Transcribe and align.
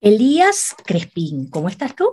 Elías 0.00 0.76
Crespín, 0.86 1.50
¿cómo 1.50 1.68
estás 1.68 1.96
tú? 1.96 2.04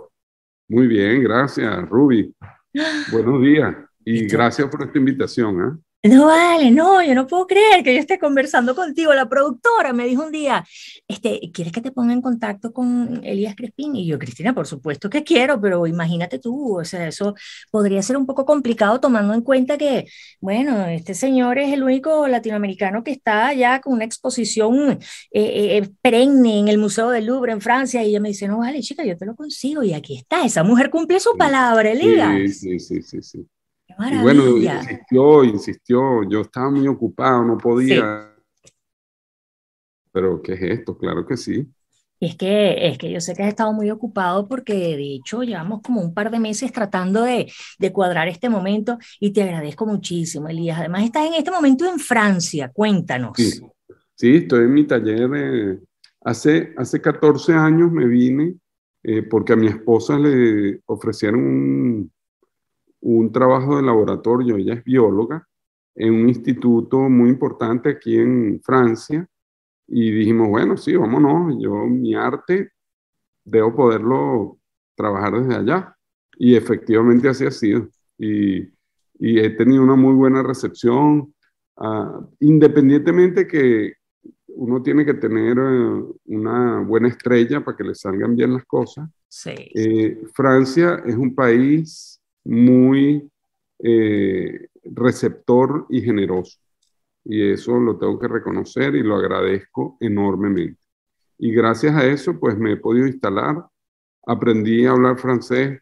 Muy 0.68 0.88
bien, 0.88 1.22
gracias, 1.22 1.88
Ruby. 1.88 2.34
Buenos 3.12 3.40
días 3.40 3.76
y 4.04 4.26
gracias 4.26 4.68
por 4.68 4.82
esta 4.82 4.98
invitación. 4.98 5.60
¿eh? 5.60 5.93
No 6.04 6.26
vale, 6.26 6.70
no, 6.70 7.02
yo 7.02 7.14
no 7.14 7.26
puedo 7.26 7.46
creer 7.46 7.82
que 7.82 7.94
yo 7.94 7.98
esté 7.98 8.18
conversando 8.18 8.74
contigo. 8.74 9.14
La 9.14 9.26
productora 9.26 9.94
me 9.94 10.06
dijo 10.06 10.22
un 10.22 10.32
día, 10.32 10.62
este, 11.08 11.40
¿quieres 11.50 11.72
que 11.72 11.80
te 11.80 11.92
ponga 11.92 12.12
en 12.12 12.20
contacto 12.20 12.74
con 12.74 13.24
Elías 13.24 13.54
Crespín? 13.56 13.96
Y 13.96 14.06
yo, 14.06 14.18
Cristina, 14.18 14.54
por 14.54 14.66
supuesto 14.66 15.08
que 15.08 15.24
quiero, 15.24 15.58
pero 15.58 15.86
imagínate 15.86 16.38
tú, 16.38 16.78
o 16.78 16.84
sea, 16.84 17.08
eso 17.08 17.34
podría 17.70 18.02
ser 18.02 18.18
un 18.18 18.26
poco 18.26 18.44
complicado 18.44 19.00
tomando 19.00 19.32
en 19.32 19.40
cuenta 19.40 19.78
que, 19.78 20.04
bueno, 20.40 20.84
este 20.88 21.14
señor 21.14 21.58
es 21.58 21.72
el 21.72 21.82
único 21.82 22.28
latinoamericano 22.28 23.02
que 23.02 23.12
está 23.12 23.54
ya 23.54 23.80
con 23.80 23.94
una 23.94 24.04
exposición 24.04 24.90
eh, 24.90 24.98
eh, 25.32 25.78
eh, 25.78 25.90
perenne 26.02 26.58
en 26.58 26.68
el 26.68 26.76
Museo 26.76 27.08
del 27.08 27.24
Louvre 27.24 27.52
en 27.52 27.62
Francia. 27.62 28.04
Y 28.04 28.10
ella 28.10 28.20
me 28.20 28.28
dice, 28.28 28.46
no 28.46 28.58
vale, 28.58 28.82
chica, 28.82 29.06
yo 29.06 29.16
te 29.16 29.24
lo 29.24 29.34
consigo. 29.34 29.82
Y 29.82 29.94
aquí 29.94 30.18
está, 30.18 30.44
esa 30.44 30.64
mujer 30.64 30.90
cumple 30.90 31.18
su 31.18 31.34
palabra, 31.38 31.90
Elías. 31.90 32.58
Sí, 32.58 32.78
sí, 32.78 33.00
sí, 33.00 33.22
sí. 33.22 33.46
Y 33.98 34.22
bueno, 34.22 34.56
insistió, 34.56 35.44
insistió, 35.44 36.28
yo 36.28 36.40
estaba 36.40 36.70
muy 36.70 36.86
ocupado, 36.88 37.44
no 37.44 37.58
podía. 37.58 38.30
Pero, 40.12 40.40
¿qué 40.42 40.52
es 40.54 40.62
esto? 40.62 40.96
Claro 40.96 41.26
que 41.26 41.36
sí. 41.36 41.66
es 42.20 42.36
que, 42.36 42.88
es 42.88 42.98
que 42.98 43.10
yo 43.10 43.20
sé 43.20 43.34
que 43.34 43.42
has 43.42 43.48
estado 43.48 43.72
muy 43.72 43.90
ocupado 43.90 44.46
porque 44.48 44.74
de 44.74 45.14
hecho 45.14 45.42
llevamos 45.42 45.82
como 45.82 46.00
un 46.00 46.14
par 46.14 46.30
de 46.30 46.38
meses 46.38 46.72
tratando 46.72 47.22
de, 47.22 47.50
de 47.78 47.92
cuadrar 47.92 48.28
este 48.28 48.48
momento 48.48 48.98
y 49.20 49.32
te 49.32 49.42
agradezco 49.42 49.86
muchísimo, 49.86 50.48
Elías. 50.48 50.78
Además, 50.78 51.04
estás 51.04 51.26
en 51.26 51.34
este 51.34 51.50
momento 51.50 51.88
en 51.88 51.98
Francia, 51.98 52.70
cuéntanos. 52.72 53.32
Sí, 53.36 53.60
sí 54.14 54.36
estoy 54.36 54.64
en 54.64 54.74
mi 54.74 54.86
taller. 54.86 55.80
hace, 56.22 56.72
hace 56.76 57.00
14 57.00 57.52
años 57.52 57.90
me 57.90 58.06
vine 58.06 58.56
eh, 59.02 59.22
porque 59.22 59.52
a 59.52 59.56
mi 59.56 59.66
esposa 59.66 60.18
le 60.18 60.80
ofrecieron 60.86 61.40
un, 61.40 62.13
un 63.04 63.30
trabajo 63.30 63.76
de 63.76 63.82
laboratorio, 63.82 64.56
ella 64.56 64.74
es 64.74 64.84
bióloga, 64.84 65.46
en 65.94 66.14
un 66.14 66.28
instituto 66.28 66.98
muy 67.10 67.28
importante 67.28 67.90
aquí 67.90 68.16
en 68.18 68.60
Francia, 68.62 69.28
y 69.86 70.10
dijimos, 70.10 70.48
bueno, 70.48 70.76
sí, 70.76 70.96
vámonos, 70.96 71.54
yo 71.60 71.86
mi 71.86 72.14
arte 72.14 72.72
debo 73.44 73.74
poderlo 73.76 74.58
trabajar 74.94 75.40
desde 75.40 75.54
allá. 75.54 75.96
Y 76.38 76.56
efectivamente 76.56 77.28
así 77.28 77.44
ha 77.44 77.50
sido. 77.50 77.88
Y, 78.18 78.72
he 79.20 79.50
tenido 79.50 79.82
una 79.82 79.94
muy 79.94 80.14
buena 80.14 80.42
recepción, 80.42 81.32
ah, 81.76 82.20
independientemente 82.40 83.46
que 83.46 83.94
uno 84.48 84.82
tiene 84.82 85.04
que 85.04 85.14
tener 85.14 85.56
eh, 85.58 86.04
una 86.26 86.80
buena 86.80 87.08
estrella 87.08 87.64
para 87.64 87.76
que 87.76 87.84
le 87.84 87.94
salgan 87.94 88.34
bien 88.34 88.54
las 88.54 88.64
cosas. 88.64 89.08
Sí. 89.28 89.54
Eh, 89.74 90.20
Francia 90.34 91.02
es 91.06 91.14
un 91.14 91.34
país 91.34 92.20
muy 92.44 93.30
eh, 93.78 94.68
receptor 94.84 95.86
y 95.90 96.02
generoso. 96.02 96.58
Y 97.24 97.50
eso 97.50 97.78
lo 97.78 97.96
tengo 97.98 98.18
que 98.18 98.28
reconocer 98.28 98.94
y 98.94 99.02
lo 99.02 99.16
agradezco 99.16 99.96
enormemente. 100.00 100.80
Y 101.38 101.52
gracias 101.52 101.94
a 101.96 102.06
eso, 102.06 102.38
pues 102.38 102.56
me 102.58 102.72
he 102.72 102.76
podido 102.76 103.06
instalar, 103.06 103.64
aprendí 104.26 104.86
a 104.86 104.92
hablar 104.92 105.18
francés 105.18 105.80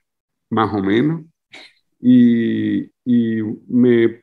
más 0.50 0.72
o 0.74 0.82
menos 0.82 1.22
y, 2.00 2.84
y 3.04 3.42
me 3.68 4.04
he 4.04 4.22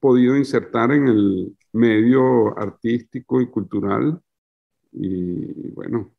podido 0.00 0.36
insertar 0.36 0.92
en 0.92 1.08
el 1.08 1.56
medio 1.72 2.58
artístico 2.58 3.40
y 3.40 3.48
cultural. 3.48 4.20
Y 4.92 5.70
bueno, 5.72 6.12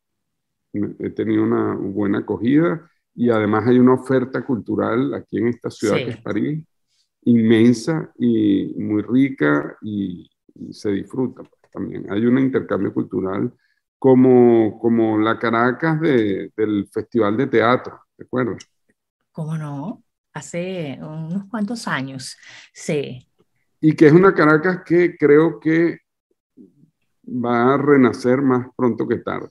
he 0.73 1.10
tenido 1.12 1.44
una 1.44 1.76
buena 1.76 2.20
acogida 2.20 2.89
y 3.20 3.32
además 3.32 3.67
hay 3.67 3.80
una 3.80 3.95
oferta 3.95 4.45
cultural 4.45 5.11
aquí 5.16 5.39
en 5.39 5.48
esta 5.48 5.72
ciudad 5.72 5.95
que 5.95 6.10
es 6.11 6.22
París, 6.22 6.64
inmensa 7.23 8.11
y 8.20 8.76
muy 8.78 9.02
rica 9.02 9.76
y, 9.82 10.30
se 10.72 10.92
disfruta 10.92 11.44
pues, 11.44 11.72
también. 11.72 12.11
Hay 12.11 12.26
un 12.26 12.39
intercambio 12.39 12.92
cultural 12.92 13.52
como, 14.00 14.80
como 14.80 15.17
la 15.20 15.38
Caracas 15.38 16.00
de, 16.00 16.52
del 16.55 16.88
Festival 16.92 17.38
de 17.38 17.48
Teatro, 17.48 18.02
¿de 18.17 18.26
acuerdo? 18.26 18.55
¿Cómo 19.32 19.58
no? 19.58 20.04
Hace 20.34 20.99
unos 21.02 21.45
cuantos 21.45 21.88
años, 21.88 22.38
sí. 22.72 23.28
Y 23.82 23.95
que 23.95 24.08
es 24.08 24.14
una 24.14 24.34
Caracas 24.34 24.82
que 24.84 25.16
creo 25.17 25.60
que 25.60 25.99
va 27.28 27.73
a 27.73 27.78
renacer 27.78 28.42
más 28.42 28.67
pronto 28.76 29.08
que 29.08 29.17
tarde. 29.17 29.49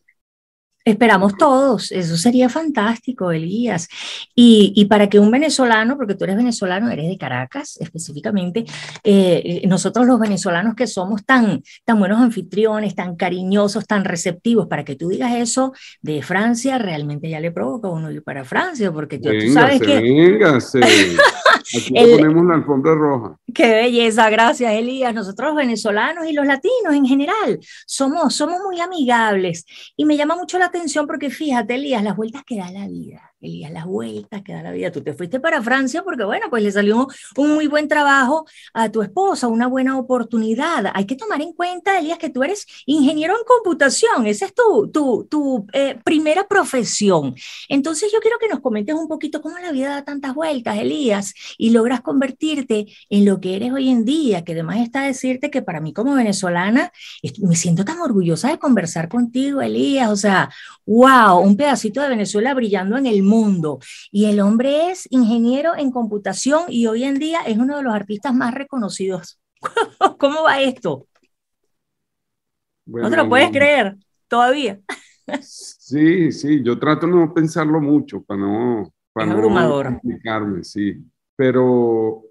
Esperamos 0.86 1.36
todos, 1.36 1.91
eso 1.91 2.16
sería 2.16 2.48
fantástico, 2.48 3.32
Elías. 3.32 3.88
Y, 4.36 4.84
para 4.88 5.08
que 5.08 5.19
un 5.19 5.32
venezolano, 5.32 5.97
porque 5.97 6.14
tú 6.14 6.22
eres 6.22 6.36
venezolano, 6.36 6.88
eres 6.88 7.08
de 7.08 7.19
Caracas 7.19 7.76
específicamente, 7.80 8.64
eh, 9.02 9.62
nosotros 9.66 10.06
los 10.06 10.20
venezolanos 10.20 10.76
que 10.76 10.86
somos 10.86 11.24
tan, 11.24 11.64
tan 11.84 11.98
buenos 11.98 12.20
anfitriones, 12.20 12.94
tan 12.94 13.16
cariñosos, 13.16 13.84
tan 13.84 14.04
receptivos, 14.04 14.69
para 14.69 14.84
que 14.84 14.94
tú 14.94 15.08
digas 15.08 15.34
eso 15.34 15.72
de 16.02 16.22
Francia, 16.22 16.78
realmente 16.78 17.28
ya 17.28 17.41
le 17.41 17.50
provoca 17.50 17.88
a 17.88 17.91
uno 17.91 18.12
ir 18.12 18.22
para 18.22 18.44
Francia, 18.44 18.92
porque 18.92 19.18
tú, 19.18 19.28
sabes 19.53 19.80
que... 19.80 20.38
Aquí 21.75 21.93
ponemos 21.93 22.47
la 22.47 22.54
alfombra 22.54 22.94
roja. 22.94 23.38
Qué 23.53 23.66
belleza, 23.66 24.31
gracias 24.31 24.72
Elías. 24.72 25.15
Nosotros 25.15 25.49
los 25.49 25.56
venezolanos 25.56 26.27
y 26.27 26.32
los 26.32 26.47
latinos 26.47 26.93
en 26.93 27.06
general 27.06 27.59
somos, 27.87 28.34
somos 28.34 28.60
muy 28.65 28.81
amigables 28.81 29.65
y 29.97 30.04
me 30.04 30.16
llama 30.16 30.37
mucho 30.37 30.59
la 30.59 30.66
atención 30.66 31.06
porque 31.06 31.31
fíjate 31.31 31.75
Elías, 31.75 32.03
las 32.03 32.16
vueltas 32.16 32.44
que 32.44 32.59
da 32.59 32.71
la 32.71 32.87
vida. 32.87 33.32
Elías, 33.41 33.70
las 33.70 33.84
vueltas 33.84 34.42
que 34.42 34.52
da 34.52 34.62
la 34.62 34.72
vida. 34.72 34.91
Tú 34.91 35.02
te 35.02 35.12
fuiste 35.12 35.41
para 35.41 35.62
Francia 35.62 36.02
porque, 36.02 36.24
bueno, 36.24 36.47
pues 36.48 36.62
le 36.62 36.72
salió 36.72 37.06
un 37.36 37.54
muy 37.54 37.66
buen 37.66 37.86
trabajo 37.86 38.47
a 38.72 38.91
tu 38.91 39.02
esposa, 39.02 39.47
una 39.47 39.66
buena 39.66 39.98
oportunidad. 39.98 40.91
Hay 40.94 41.04
que 41.04 41.16
tomar 41.16 41.42
en 41.42 41.52
cuenta, 41.52 41.98
Elías, 41.98 42.19
que 42.19 42.30
tú 42.30 42.42
eres 42.42 42.66
ingeniero 42.86 43.34
en 43.34 43.44
computación. 43.44 44.26
Esa 44.26 44.47
es 44.47 44.54
tu, 44.54 44.91
tu, 44.91 45.26
tu 45.30 45.66
eh, 45.72 45.98
primera 46.02 46.48
profesión. 46.48 47.34
Entonces 47.69 48.10
yo 48.12 48.20
quiero 48.20 48.38
que 48.38 48.48
nos 48.48 48.60
comentes 48.60 48.94
un 48.94 49.06
poquito 49.06 49.42
cómo 49.42 49.58
la 49.58 49.70
vida 49.70 49.91
da 49.91 50.04
tantas 50.04 50.34
vueltas, 50.34 50.78
Elías, 50.78 51.34
y 51.58 51.70
logras 51.70 52.00
convertirte 52.00 52.86
en 53.10 53.24
lo 53.26 53.41
que 53.41 53.56
eres 53.56 53.72
hoy 53.72 53.91
en 53.91 54.04
día, 54.04 54.44
que 54.44 54.53
además 54.53 54.78
está 54.80 55.03
decirte 55.03 55.50
que 55.50 55.60
para 55.60 55.80
mí 55.80 55.92
como 55.92 56.14
venezolana 56.14 56.91
me 57.42 57.54
siento 57.54 57.84
tan 57.84 58.00
orgullosa 58.00 58.48
de 58.48 58.58
conversar 58.58 59.08
contigo, 59.08 59.60
Elías. 59.60 60.10
O 60.10 60.16
sea, 60.16 60.50
wow, 60.86 61.38
un 61.38 61.56
pedacito 61.56 62.00
de 62.00 62.08
Venezuela 62.08 62.54
brillando 62.54 62.97
en 62.97 63.06
el 63.06 63.22
mundo. 63.22 63.35
Y 64.10 64.26
el 64.26 64.41
hombre 64.41 64.91
es 64.91 65.06
ingeniero 65.10 65.76
en 65.76 65.91
computación 65.91 66.64
y 66.69 66.86
hoy 66.86 67.04
en 67.04 67.19
día 67.19 67.41
es 67.47 67.58
uno 67.58 67.76
de 67.76 67.82
los 67.82 67.94
artistas 67.94 68.34
más 68.34 68.54
reconocidos. 68.54 69.41
¿Cómo 70.19 70.44
va 70.44 70.60
esto? 70.60 71.06
no 72.86 73.10
te 73.10 73.16
lo 73.16 73.28
puedes 73.28 73.50
creer 73.50 73.97
todavía. 74.28 74.78
Sí, 75.41 76.30
sí, 76.30 76.62
yo 76.62 76.78
trato 76.78 77.06
de 77.06 77.12
no 77.12 77.34
pensarlo 77.34 77.80
mucho 77.80 78.22
para 78.22 78.41
no, 78.41 78.92
para 79.12 79.91
explicarme, 79.91 80.62
sí. 80.62 81.04
Pero 81.34 82.22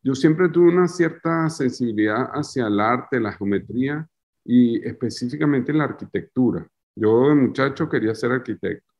yo 0.00 0.14
siempre 0.14 0.48
tuve 0.48 0.68
una 0.68 0.86
cierta 0.86 1.50
sensibilidad 1.50 2.30
hacia 2.32 2.68
el 2.68 2.78
arte, 2.78 3.18
la 3.18 3.32
geometría 3.32 4.08
y 4.44 4.80
específicamente 4.86 5.72
la 5.72 5.84
arquitectura. 5.84 6.66
Yo 6.94 7.28
de 7.28 7.34
muchacho 7.34 7.88
quería 7.88 8.14
ser 8.14 8.30
arquitecto 8.30 8.95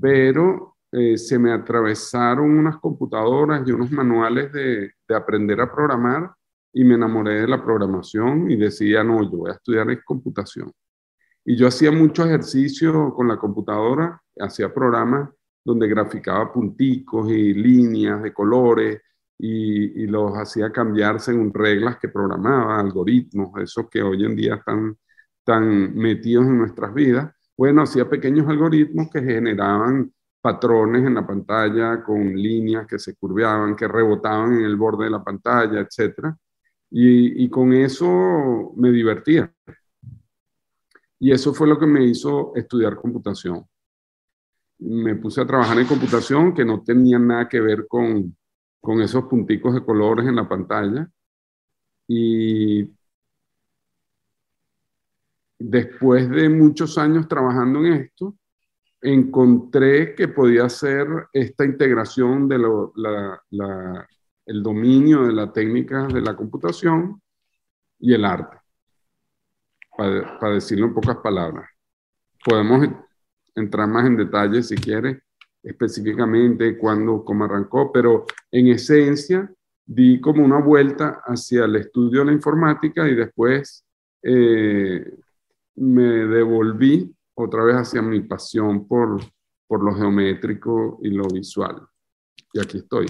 pero 0.00 0.76
eh, 0.92 1.18
se 1.18 1.38
me 1.38 1.52
atravesaron 1.52 2.58
unas 2.58 2.78
computadoras 2.78 3.66
y 3.66 3.72
unos 3.72 3.90
manuales 3.90 4.52
de, 4.52 4.92
de, 5.08 5.14
aprender 5.16 5.60
a 5.60 5.72
programar 5.72 6.32
y 6.72 6.84
me 6.84 6.94
enamoré 6.94 7.40
de 7.40 7.48
la 7.48 7.62
programación 7.62 8.50
y 8.50 8.56
decía, 8.56 9.02
no, 9.02 9.22
yo 9.22 9.38
voy 9.38 9.50
a 9.50 9.54
estudiar 9.54 10.04
computación. 10.04 10.70
Y 11.44 11.56
yo 11.56 11.68
hacía 11.68 11.90
mucho 11.92 12.24
ejercicio 12.24 13.12
con 13.14 13.28
la 13.28 13.36
computadora, 13.36 14.20
hacía 14.38 14.72
programas 14.72 15.30
donde 15.64 15.88
graficaba 15.88 16.52
punticos 16.52 17.30
y 17.30 17.54
líneas 17.54 18.22
de 18.22 18.32
colores 18.32 19.00
y, 19.38 20.02
y, 20.02 20.06
los 20.06 20.32
hacía 20.36 20.70
cambiar 20.70 21.20
según 21.20 21.52
reglas 21.52 21.98
que 21.98 22.08
programaba, 22.08 22.78
algoritmos, 22.78 23.50
esos 23.60 23.88
que 23.90 24.02
hoy 24.02 24.24
en 24.24 24.36
día 24.36 24.56
están 24.56 24.96
tan 25.44 25.94
metidos 25.94 26.46
en 26.46 26.58
nuestras 26.58 26.94
vidas. 26.94 27.33
Bueno, 27.56 27.82
hacía 27.82 28.08
pequeños 28.08 28.48
algoritmos 28.48 29.08
que 29.10 29.22
generaban 29.22 30.12
patrones 30.40 31.04
en 31.04 31.14
la 31.14 31.26
pantalla 31.26 32.02
con 32.02 32.34
líneas 32.34 32.86
que 32.86 32.98
se 32.98 33.14
curveaban, 33.16 33.76
que 33.76 33.88
rebotaban 33.88 34.54
en 34.54 34.64
el 34.64 34.76
borde 34.76 35.04
de 35.04 35.10
la 35.10 35.22
pantalla, 35.24 35.80
etc. 35.80 36.34
Y, 36.90 37.44
y 37.44 37.48
con 37.48 37.72
eso 37.72 38.72
me 38.76 38.90
divertía. 38.90 39.52
Y 41.18 41.32
eso 41.32 41.54
fue 41.54 41.66
lo 41.66 41.78
que 41.78 41.86
me 41.86 42.04
hizo 42.04 42.52
estudiar 42.54 42.96
computación. 42.96 43.64
Me 44.78 45.14
puse 45.14 45.40
a 45.40 45.46
trabajar 45.46 45.78
en 45.78 45.86
computación 45.86 46.52
que 46.52 46.64
no 46.64 46.82
tenía 46.82 47.18
nada 47.18 47.48
que 47.48 47.60
ver 47.60 47.86
con, 47.88 48.36
con 48.80 49.00
esos 49.00 49.24
punticos 49.24 49.74
de 49.74 49.84
colores 49.84 50.26
en 50.26 50.36
la 50.36 50.48
pantalla. 50.48 51.08
y 52.06 52.84
después 55.58 56.28
de 56.30 56.48
muchos 56.48 56.98
años 56.98 57.28
trabajando 57.28 57.80
en 57.80 57.92
esto, 57.94 58.36
encontré 59.00 60.14
que 60.14 60.28
podía 60.28 60.64
hacer 60.64 61.06
esta 61.32 61.64
integración 61.64 62.48
de 62.48 62.56
el 64.46 64.62
dominio 64.62 65.26
de 65.26 65.32
la 65.32 65.52
técnica 65.52 66.06
de 66.06 66.20
la 66.20 66.34
computación 66.36 67.20
y 67.98 68.14
el 68.14 68.24
arte, 68.24 68.56
para, 69.96 70.38
para 70.38 70.54
decirlo 70.54 70.86
en 70.86 70.94
pocas 70.94 71.16
palabras. 71.18 71.68
Podemos 72.44 72.88
entrar 73.54 73.88
más 73.88 74.06
en 74.06 74.16
detalle 74.16 74.62
si 74.62 74.74
quiere, 74.74 75.22
específicamente 75.62 76.76
cuándo, 76.76 77.24
cómo 77.24 77.44
arrancó, 77.44 77.90
pero 77.92 78.26
en 78.50 78.68
esencia 78.68 79.50
di 79.86 80.20
como 80.20 80.44
una 80.44 80.60
vuelta 80.60 81.22
hacia 81.24 81.64
el 81.64 81.76
estudio 81.76 82.20
de 82.20 82.26
la 82.26 82.32
informática 82.32 83.06
y 83.08 83.14
después 83.14 83.84
eh, 84.22 85.12
me 85.76 86.02
devolví 86.02 87.14
otra 87.34 87.64
vez 87.64 87.76
hacia 87.76 88.02
mi 88.02 88.20
pasión 88.20 88.86
por, 88.86 89.20
por 89.66 89.82
lo 89.82 89.94
geométrico 89.94 90.98
y 91.02 91.10
lo 91.10 91.26
visual. 91.28 91.86
Y 92.52 92.60
aquí 92.60 92.78
estoy. 92.78 93.06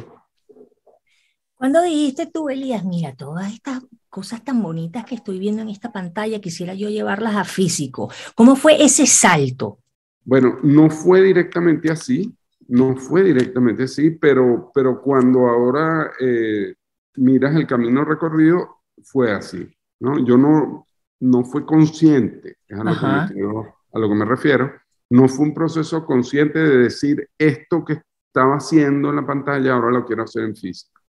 Cuando 1.54 1.82
dijiste 1.82 2.26
tú, 2.26 2.48
Elías, 2.48 2.84
mira, 2.84 3.14
todas 3.14 3.52
estas 3.52 3.82
cosas 4.08 4.44
tan 4.44 4.62
bonitas 4.62 5.04
que 5.04 5.14
estoy 5.14 5.38
viendo 5.38 5.62
en 5.62 5.68
esta 5.68 5.92
pantalla, 5.92 6.40
quisiera 6.40 6.74
yo 6.74 6.88
llevarlas 6.88 7.36
a 7.36 7.44
físico. 7.44 8.10
¿Cómo 8.34 8.56
fue 8.56 8.82
ese 8.82 9.06
salto? 9.06 9.78
Bueno, 10.24 10.58
no 10.62 10.90
fue 10.90 11.22
directamente 11.22 11.90
así, 11.90 12.34
no 12.68 12.96
fue 12.96 13.22
directamente 13.22 13.84
así, 13.84 14.10
pero, 14.10 14.70
pero 14.74 15.00
cuando 15.00 15.46
ahora 15.46 16.12
eh, 16.20 16.74
miras 17.16 17.54
el 17.54 17.66
camino 17.66 18.04
recorrido, 18.04 18.82
fue 19.02 19.32
así. 19.32 19.68
¿no? 20.00 20.24
Yo 20.24 20.36
no, 20.36 20.88
no 21.24 21.42
fui 21.42 21.64
consciente, 21.64 22.58
es 22.68 22.78
a 22.78 22.84
lo, 22.84 22.92
que 22.92 23.06
me, 23.06 23.50
a 23.92 23.98
lo 23.98 24.08
que 24.08 24.14
me 24.14 24.24
refiero, 24.26 24.72
no 25.08 25.26
fue 25.26 25.46
un 25.46 25.54
proceso 25.54 26.04
consciente 26.04 26.58
de 26.58 26.76
decir 26.76 27.30
esto 27.38 27.82
que 27.82 28.02
estaba 28.26 28.56
haciendo 28.56 29.08
en 29.08 29.16
la 29.16 29.26
pantalla, 29.26 29.72
ahora 29.72 29.90
lo 29.90 30.04
quiero 30.04 30.24
hacer 30.24 30.44
en 30.44 30.54
físico, 30.54 31.00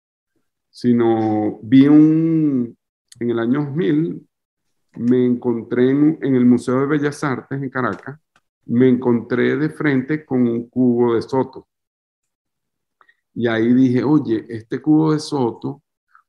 sino 0.70 1.58
vi 1.62 1.88
un, 1.88 2.76
en 3.18 3.30
el 3.30 3.38
año 3.40 3.64
2000, 3.64 4.28
me 4.98 5.26
encontré 5.26 5.90
en, 5.90 6.18
en 6.22 6.36
el 6.36 6.44
Museo 6.46 6.80
de 6.80 6.86
Bellas 6.86 7.24
Artes 7.24 7.60
en 7.60 7.68
Caracas, 7.68 8.20
me 8.66 8.88
encontré 8.88 9.56
de 9.56 9.68
frente 9.70 10.24
con 10.24 10.46
un 10.46 10.68
cubo 10.68 11.16
de 11.16 11.22
Soto. 11.22 11.66
Y 13.34 13.48
ahí 13.48 13.72
dije, 13.74 14.04
oye, 14.04 14.46
este 14.48 14.80
cubo 14.80 15.12
de 15.12 15.18
Soto, 15.18 15.82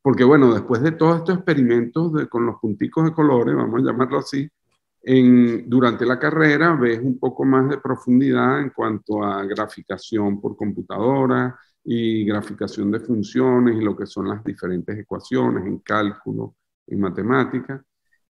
porque 0.06 0.22
bueno, 0.22 0.54
después 0.54 0.80
de 0.82 0.92
todos 0.92 1.16
estos 1.16 1.34
experimentos 1.34 2.12
con 2.28 2.46
los 2.46 2.60
punticos 2.60 3.06
de 3.06 3.12
colores, 3.12 3.56
vamos 3.56 3.80
a 3.82 3.86
llamarlo 3.86 4.18
así, 4.18 4.48
en, 5.02 5.68
durante 5.68 6.06
la 6.06 6.16
carrera 6.16 6.76
ves 6.76 7.00
un 7.02 7.18
poco 7.18 7.44
más 7.44 7.68
de 7.68 7.78
profundidad 7.78 8.60
en 8.60 8.70
cuanto 8.70 9.24
a 9.24 9.44
graficación 9.44 10.40
por 10.40 10.56
computadora 10.56 11.58
y 11.82 12.24
graficación 12.24 12.92
de 12.92 13.00
funciones 13.00 13.74
y 13.74 13.80
lo 13.80 13.96
que 13.96 14.06
son 14.06 14.28
las 14.28 14.44
diferentes 14.44 14.96
ecuaciones 14.96 15.66
en 15.66 15.78
cálculo, 15.78 16.54
en 16.86 17.00
matemática. 17.00 17.84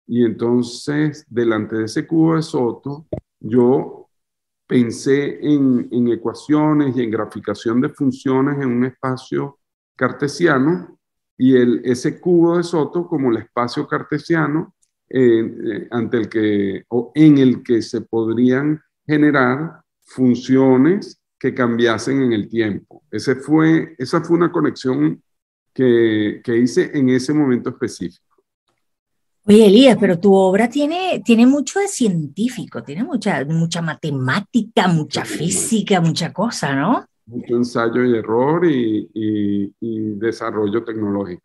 Y 0.07 0.25
entonces, 0.25 1.27
delante 1.29 1.77
de 1.77 1.85
ese 1.85 2.07
cubo 2.07 2.37
de 2.37 2.43
Soto, 2.43 3.07
yo 3.39 4.09
pensé 4.67 5.41
en, 5.43 6.09
ecuaciones 6.09 6.97
y 6.97 7.03
en 7.03 7.11
graficación 7.11 7.83
de 7.83 7.91
funciones 7.91 8.57
en 8.63 8.69
un 8.69 8.87
espacio 8.87 9.59
cartesiano 9.95 10.96
y 11.39 11.57
el, 11.57 11.83
ese 11.85 12.21
cubo 12.21 12.57
de 12.57 12.63
Soto 12.65 13.07
como 13.07 13.31
el 13.31 13.39
espacio 13.39 13.87
cartesiano 13.87 14.75
eh, 15.09 15.41
eh, 15.41 15.89
ante 15.91 16.17
el 16.17 16.29
que, 16.29 16.85
o 16.89 17.13
en 17.15 17.39
el 17.39 17.63
que 17.63 17.83
se 17.83 18.01
podrían 18.01 18.81
generar 19.07 19.81
funciones 20.01 21.21
que 21.39 21.55
cambiasen 21.55 22.23
en 22.23 22.33
el 22.33 22.49
tiempo. 22.49 23.03
Ese 23.11 23.37
fue, 23.37 23.95
esa 23.99 24.21
fue 24.23 24.37
una 24.37 24.51
conexión 24.51 25.23
que, 25.73 26.41
que 26.43 26.57
hice 26.57 26.91
en 26.95 27.11
ese 27.11 27.33
momento 27.35 27.71
específico. 27.71 28.25
Oye, 29.49 29.67
Elías, 29.67 29.97
pero 30.01 30.19
tu 30.19 30.35
obra 30.35 30.69
tiene, 30.69 31.23
tiene 31.25 31.47
mucho 31.47 31.79
de 31.79 31.87
científico, 31.87 32.83
tiene 32.83 33.05
mucha, 33.05 33.45
mucha 33.45 33.81
matemática, 33.81 34.89
mucha 34.89 35.25
física, 35.25 36.01
mucha 36.01 36.33
cosa, 36.33 36.75
¿no? 36.75 37.07
Mucho 37.27 37.57
ensayo 37.57 38.05
y 38.05 38.17
error 38.17 38.65
y, 38.65 39.11
y, 39.13 40.15
desarrollo 40.17 40.85
tecnológico. 40.85 41.43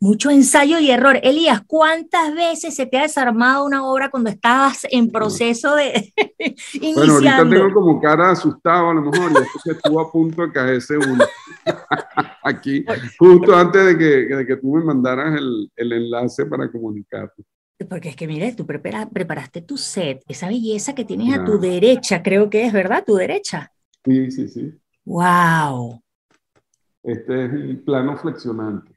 Mucho 0.00 0.30
ensayo 0.30 0.78
y 0.78 0.90
error. 0.90 1.18
Elías, 1.22 1.62
¿cuántas 1.66 2.34
veces 2.34 2.74
se 2.74 2.86
te 2.86 2.98
ha 2.98 3.02
desarmado 3.02 3.64
una 3.64 3.84
obra 3.84 4.10
cuando 4.10 4.30
estabas 4.30 4.86
en 4.90 5.10
proceso 5.10 5.74
de 5.74 6.12
iniciando? 6.74 6.94
Bueno, 6.94 7.12
ahorita 7.14 7.48
tengo 7.48 7.72
como 7.72 8.00
cara 8.00 8.30
asustado 8.30 8.90
a 8.90 8.94
lo 8.94 9.02
mejor, 9.02 9.32
y 9.32 9.34
después 9.34 9.66
estuvo 9.66 10.00
a 10.00 10.12
punto 10.12 10.42
de 10.42 10.52
caerse 10.52 10.96
uno. 10.98 11.24
Aquí, 12.44 12.84
justo 13.18 13.56
antes 13.56 13.86
de 13.86 13.98
que, 13.98 14.34
de 14.36 14.46
que 14.46 14.56
tú 14.56 14.74
me 14.74 14.84
mandaras 14.84 15.40
el, 15.40 15.70
el 15.74 15.92
enlace 15.92 16.46
para 16.46 16.70
comunicarte. 16.70 17.42
Porque 17.88 18.10
es 18.10 18.16
que, 18.16 18.28
mire, 18.28 18.54
tú 18.54 18.66
preparaste 18.66 19.62
tu 19.62 19.76
set, 19.76 20.22
esa 20.28 20.48
belleza 20.48 20.94
que 20.94 21.04
tienes 21.04 21.36
a 21.36 21.44
tu 21.44 21.58
derecha, 21.58 22.22
creo 22.22 22.48
que 22.48 22.66
es, 22.66 22.72
¿verdad? 22.72 23.04
Tu 23.04 23.16
derecha. 23.16 23.72
Sí, 24.04 24.30
sí, 24.30 24.48
sí. 24.48 24.80
¡Wow! 25.04 26.02
Este 27.02 27.44
es 27.44 27.52
el 27.52 27.82
plano 27.82 28.16
flexionante. 28.16 28.94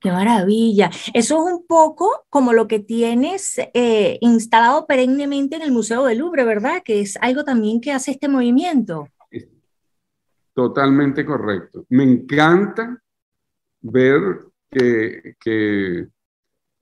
¡Qué 0.00 0.12
maravilla! 0.12 0.90
Eso 1.12 1.48
es 1.48 1.54
un 1.54 1.66
poco 1.66 2.26
como 2.30 2.52
lo 2.52 2.68
que 2.68 2.78
tienes 2.78 3.58
eh, 3.74 4.18
instalado 4.20 4.86
perennemente 4.86 5.56
en 5.56 5.62
el 5.62 5.72
Museo 5.72 6.04
del 6.04 6.18
Louvre, 6.18 6.44
¿verdad? 6.44 6.82
Que 6.84 7.00
es 7.00 7.16
algo 7.20 7.44
también 7.44 7.80
que 7.80 7.92
hace 7.92 8.12
este 8.12 8.28
movimiento. 8.28 9.08
Totalmente 10.54 11.24
correcto. 11.24 11.86
Me 11.88 12.02
encanta 12.02 13.00
ver 13.80 14.20
que, 14.70 15.36
que 15.40 16.08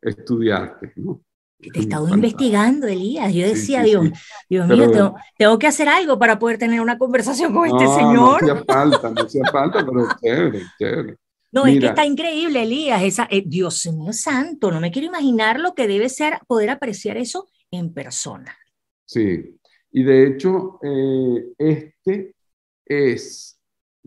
estudiaste, 0.01 0.93
¿no? 0.97 1.26
Te 1.59 1.79
he 1.79 1.83
estado 1.83 2.09
investigando, 2.09 2.87
Elías. 2.87 3.33
Yo 3.33 3.47
decía, 3.47 3.83
Dios, 3.83 4.11
Dios 4.49 4.69
mío, 4.69 5.15
tengo, 5.37 5.59
que 5.59 5.67
hacer 5.67 5.89
algo 5.89 6.19
para 6.19 6.39
poder 6.39 6.59
tener 6.59 6.81
una 6.81 6.99
conversación 6.99 7.55
con 7.55 7.67
este 7.67 7.87
señor. 7.87 8.43
No 8.43 8.53
hacía 8.53 8.65
falta, 8.65 9.11
no 9.11 9.23
hacía 9.23 9.43
falta, 9.51 9.87
pero 9.87 10.09
chévere, 10.21 10.63
chévere. 10.79 11.17
No, 11.53 11.67
es 11.67 11.81
que 11.81 11.87
está 11.87 12.05
increíble, 12.05 12.63
Elías. 12.63 13.03
Esa, 13.03 13.27
eh, 13.31 13.43
Dios 13.47 13.87
mío 13.93 14.13
santo, 14.13 14.71
no 14.71 14.81
me 14.81 14.91
quiero 14.91 15.09
imaginar 15.09 15.59
lo 15.59 15.75
que 15.75 15.89
debe 15.89 16.09
ser 16.09 16.39
poder 16.47 16.71
apreciar 16.71 17.17
eso 17.17 17.49
en 17.71 17.95
persona. 17.95 18.57
Sí, 19.07 19.59
y 19.91 20.03
de 20.03 20.27
hecho, 20.27 20.79
eh, 20.83 21.53
este 21.59 22.35
es 22.85 23.57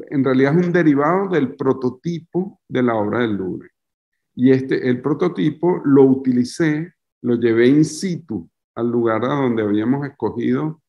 en 0.10 0.24
realidad 0.24 0.58
es 0.58 0.66
un 0.66 0.74
derivado 0.74 1.30
del 1.30 1.56
prototipo 1.56 2.62
de 2.68 2.84
la 2.84 2.96
obra 2.96 3.20
del 3.20 3.34
Louvre. 3.34 3.70
Y 4.36 4.52
este, 4.52 4.88
el 4.88 5.02
prototipo 5.02 5.82
lo 5.84 6.04
utilicé, 6.04 6.94
lo 7.22 7.36
llevé 7.36 7.68
in 7.68 7.86
situ 7.86 8.50
al 8.76 8.90
lugar 8.90 9.24
a 9.26 9.36
donde 9.36 9.64
habíamos 9.64 10.06
escogido 10.08 10.82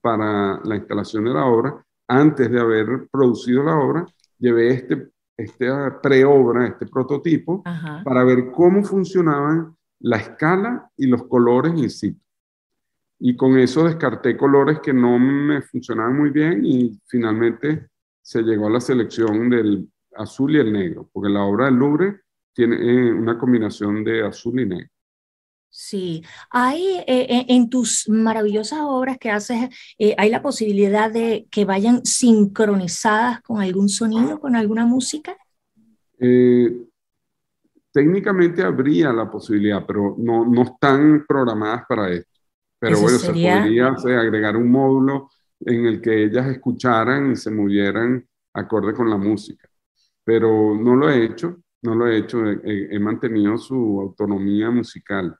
para 0.00 0.60
la 0.64 0.76
instalación 0.76 1.24
de 1.24 1.34
la 1.34 1.44
obra. 1.44 1.84
Antes 2.08 2.50
de 2.50 2.60
haber 2.60 3.08
producido 3.10 3.62
la 3.62 3.78
obra, 3.78 4.06
llevé 4.38 4.68
este, 4.70 5.10
este 5.36 5.66
preobra, 6.02 6.66
este 6.66 6.86
prototipo, 6.86 7.62
para 8.04 8.24
ver 8.24 8.50
cómo 8.50 8.82
funcionaban 8.82 9.76
la 10.00 10.16
escala 10.16 10.90
y 10.96 11.06
los 11.06 11.24
colores 11.24 11.72
in 11.76 11.90
situ. 11.90 12.20
Y 13.22 13.36
con 13.36 13.58
eso 13.58 13.84
descarté 13.84 14.36
colores 14.36 14.80
que 14.80 14.94
no 14.94 15.18
me 15.18 15.60
funcionaban 15.62 16.16
muy 16.16 16.30
bien 16.30 16.64
y 16.64 16.98
finalmente 17.06 17.88
se 18.22 18.42
llegó 18.42 18.66
a 18.66 18.70
la 18.70 18.80
selección 18.80 19.50
del 19.50 19.90
azul 20.16 20.56
y 20.56 20.58
el 20.58 20.72
negro, 20.72 21.08
porque 21.12 21.30
la 21.30 21.42
obra 21.42 21.66
del 21.66 21.74
Louvre 21.74 22.20
tiene 22.54 22.76
eh, 22.76 23.12
una 23.12 23.38
combinación 23.38 24.02
de 24.04 24.26
azul 24.26 24.58
y 24.60 24.66
negro. 24.66 24.90
Sí, 25.70 26.22
hay 26.50 26.98
eh, 26.98 27.04
eh, 27.06 27.46
en 27.48 27.70
tus 27.70 28.08
maravillosas 28.08 28.80
obras 28.82 29.18
que 29.18 29.30
haces, 29.30 29.68
hay 30.18 30.30
la 30.30 30.42
posibilidad 30.42 31.10
de 31.10 31.46
que 31.50 31.64
vayan 31.64 32.04
sincronizadas 32.04 33.40
con 33.42 33.60
algún 33.60 33.88
sonido, 33.88 34.40
con 34.40 34.56
alguna 34.56 34.84
música. 34.84 35.36
técnicamente 37.92 38.62
habría 38.62 39.12
la 39.12 39.30
posibilidad, 39.30 39.84
pero 39.86 40.16
no, 40.18 40.44
no 40.44 40.62
están 40.62 41.24
programadas 41.26 41.84
para 41.88 42.10
esto. 42.10 42.30
Pero 42.80 42.98
bueno, 43.00 43.18
se 43.18 43.28
podría 43.28 43.88
agregar 43.88 44.56
un 44.56 44.70
módulo 44.70 45.28
en 45.60 45.86
el 45.86 46.00
que 46.00 46.24
ellas 46.24 46.46
escucharan 46.48 47.32
y 47.32 47.36
se 47.36 47.50
movieran 47.50 48.26
acorde 48.54 48.94
con 48.94 49.10
la 49.10 49.16
música. 49.16 49.68
Pero 50.24 50.74
no 50.74 50.96
lo 50.96 51.10
he 51.10 51.24
hecho, 51.24 51.58
no 51.82 51.94
lo 51.94 52.06
he 52.06 52.18
hecho, 52.18 52.44
he, 52.46 52.98
mantenido 52.98 53.58
su 53.58 54.00
autonomía 54.00 54.70
musical. 54.70 55.36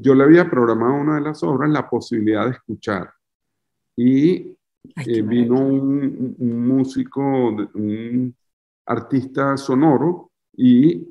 yo 0.00 0.14
le 0.14 0.22
había 0.22 0.48
programado 0.48 0.94
una 0.94 1.16
de 1.16 1.22
las 1.22 1.42
obras 1.42 1.68
la 1.70 1.90
posibilidad 1.90 2.44
de 2.44 2.52
escuchar. 2.52 3.12
Y 3.96 4.56
eh, 5.06 5.22
vino 5.22 5.56
un, 5.58 6.36
músico, 6.38 7.20
un 7.20 8.32
artista 8.86 9.56
sonoro 9.56 10.30
y 10.56 11.04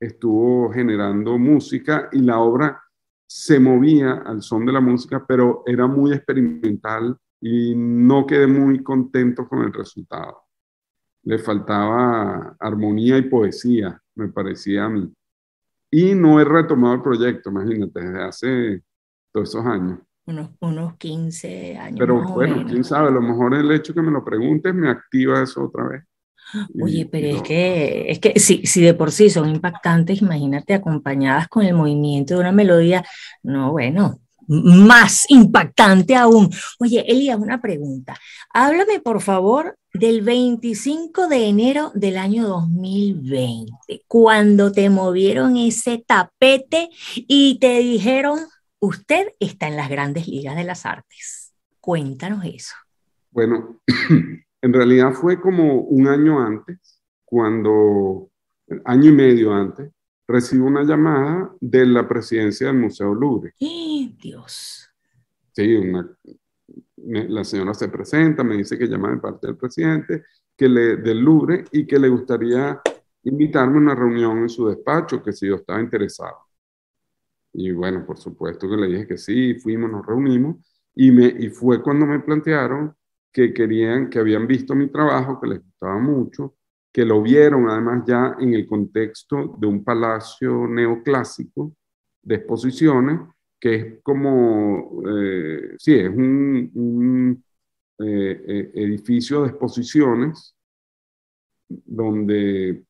estuvo 0.00 0.72
generando 0.72 1.38
música 1.38 2.08
y 2.10 2.18
la 2.22 2.40
obra 2.40 2.82
se 3.24 3.60
movía 3.60 4.14
al 4.26 4.42
son 4.42 4.66
de 4.66 4.72
la 4.72 4.80
música, 4.80 5.24
pero 5.24 5.62
era 5.64 5.86
muy 5.86 6.12
experimental 6.12 7.16
y 7.40 7.74
no 7.76 8.26
quedé 8.26 8.48
muy 8.48 8.82
contento 8.82 9.48
con 9.48 9.60
el 9.60 9.72
resultado 9.72 10.43
le 11.24 11.38
faltaba 11.38 12.56
armonía 12.58 13.18
y 13.18 13.22
poesía, 13.22 14.00
me 14.14 14.28
parecía 14.28 14.84
a 14.84 14.88
mí. 14.88 15.12
Y 15.90 16.14
no 16.14 16.40
he 16.40 16.44
retomado 16.44 16.94
el 16.94 17.02
proyecto, 17.02 17.50
imagínate, 17.50 18.00
desde 18.00 18.22
hace 18.22 18.82
todos 19.32 19.48
esos 19.48 19.64
años. 19.64 19.98
Unos, 20.26 20.50
unos 20.60 20.96
15 20.96 21.76
años. 21.76 21.98
Pero 21.98 22.22
bueno, 22.22 22.64
quién 22.66 22.82
sabe, 22.82 23.08
a 23.08 23.12
lo 23.12 23.20
mejor 23.20 23.54
el 23.54 23.70
hecho 23.70 23.94
que 23.94 24.02
me 24.02 24.10
lo 24.10 24.24
preguntes 24.24 24.74
me 24.74 24.88
activa 24.88 25.42
eso 25.42 25.64
otra 25.64 25.88
vez. 25.88 26.04
Oye, 26.80 27.08
pero 27.10 27.28
es 27.28 27.42
que, 27.42 28.10
es 28.10 28.18
que 28.18 28.38
si, 28.38 28.66
si 28.66 28.82
de 28.82 28.94
por 28.94 29.10
sí 29.10 29.30
son 29.30 29.48
impactantes, 29.48 30.20
imagínate 30.22 30.74
acompañadas 30.74 31.48
con 31.48 31.64
el 31.64 31.74
movimiento 31.74 32.34
de 32.34 32.40
una 32.40 32.52
melodía, 32.52 33.04
no, 33.42 33.72
bueno, 33.72 34.20
más 34.48 35.24
impactante 35.28 36.16
aún. 36.16 36.50
Oye, 36.78 37.04
Elías, 37.06 37.38
una 37.38 37.60
pregunta. 37.60 38.16
Háblame, 38.52 39.00
por 39.00 39.20
favor, 39.20 39.76
del 39.92 40.22
25 40.22 41.28
de 41.28 41.48
enero 41.48 41.92
del 41.94 42.16
año 42.18 42.48
2020, 42.48 44.04
cuando 44.08 44.72
te 44.72 44.90
movieron 44.90 45.56
ese 45.56 46.04
tapete 46.06 46.90
y 47.14 47.58
te 47.60 47.78
dijeron, 47.78 48.40
usted 48.80 49.28
está 49.38 49.68
en 49.68 49.76
las 49.76 49.88
grandes 49.88 50.26
ligas 50.26 50.56
de 50.56 50.64
las 50.64 50.84
artes. 50.84 51.54
Cuéntanos 51.80 52.44
eso. 52.44 52.74
Bueno, 53.30 53.80
en 54.62 54.72
realidad 54.72 55.12
fue 55.12 55.40
como 55.40 55.80
un 55.82 56.08
año 56.08 56.40
antes, 56.40 57.00
cuando, 57.24 58.30
año 58.84 59.10
y 59.10 59.12
medio 59.12 59.52
antes, 59.52 59.93
recibo 60.26 60.66
una 60.66 60.82
llamada 60.82 61.54
de 61.60 61.86
la 61.86 62.08
presidencia 62.08 62.68
del 62.68 62.76
Museo 62.76 63.14
Louvre. 63.14 63.54
Dios! 63.58 64.90
Sí, 65.52 65.78
la 66.96 67.44
señora 67.44 67.74
se 67.74 67.88
presenta, 67.88 68.42
me 68.42 68.56
dice 68.56 68.78
que 68.78 68.86
llama 68.86 69.10
de 69.10 69.18
parte 69.18 69.46
del 69.46 69.56
presidente, 69.56 70.24
que 70.56 70.68
le, 70.68 70.96
del 70.96 71.20
Louvre, 71.20 71.64
y 71.72 71.86
que 71.86 71.98
le 71.98 72.08
gustaría 72.08 72.80
invitarme 73.24 73.76
a 73.76 73.80
una 73.80 73.94
reunión 73.94 74.38
en 74.38 74.48
su 74.48 74.68
despacho, 74.68 75.22
que 75.22 75.32
si 75.32 75.46
yo 75.46 75.56
estaba 75.56 75.80
interesado. 75.80 76.38
Y 77.52 77.70
bueno, 77.72 78.04
por 78.04 78.18
supuesto 78.18 78.68
que 78.68 78.76
le 78.76 78.88
dije 78.88 79.06
que 79.06 79.18
sí, 79.18 79.54
fuimos, 79.54 79.90
nos 79.90 80.04
reunimos, 80.04 80.56
y, 80.94 81.10
me, 81.10 81.26
y 81.26 81.48
fue 81.50 81.82
cuando 81.82 82.06
me 82.06 82.20
plantearon 82.20 82.94
que 83.32 83.52
querían, 83.52 84.10
que 84.10 84.18
habían 84.18 84.46
visto 84.46 84.74
mi 84.74 84.88
trabajo, 84.88 85.40
que 85.40 85.48
les 85.48 85.62
gustaba 85.62 85.98
mucho, 85.98 86.56
que 86.94 87.04
lo 87.04 87.20
vieron 87.20 87.68
además 87.68 88.04
ya 88.06 88.36
en 88.38 88.54
el 88.54 88.68
contexto 88.68 89.56
de 89.58 89.66
un 89.66 89.82
palacio 89.82 90.68
neoclásico 90.68 91.72
de 92.22 92.36
exposiciones, 92.36 93.18
que 93.58 93.74
es 93.74 94.00
como, 94.00 95.02
eh, 95.04 95.74
sí, 95.76 95.92
es 95.96 96.08
un, 96.08 97.42
eh, 97.98 98.44
eh, 98.46 98.70
edificio 98.74 99.42
de 99.42 99.48
exposiciones 99.48 100.54
donde 101.68 102.84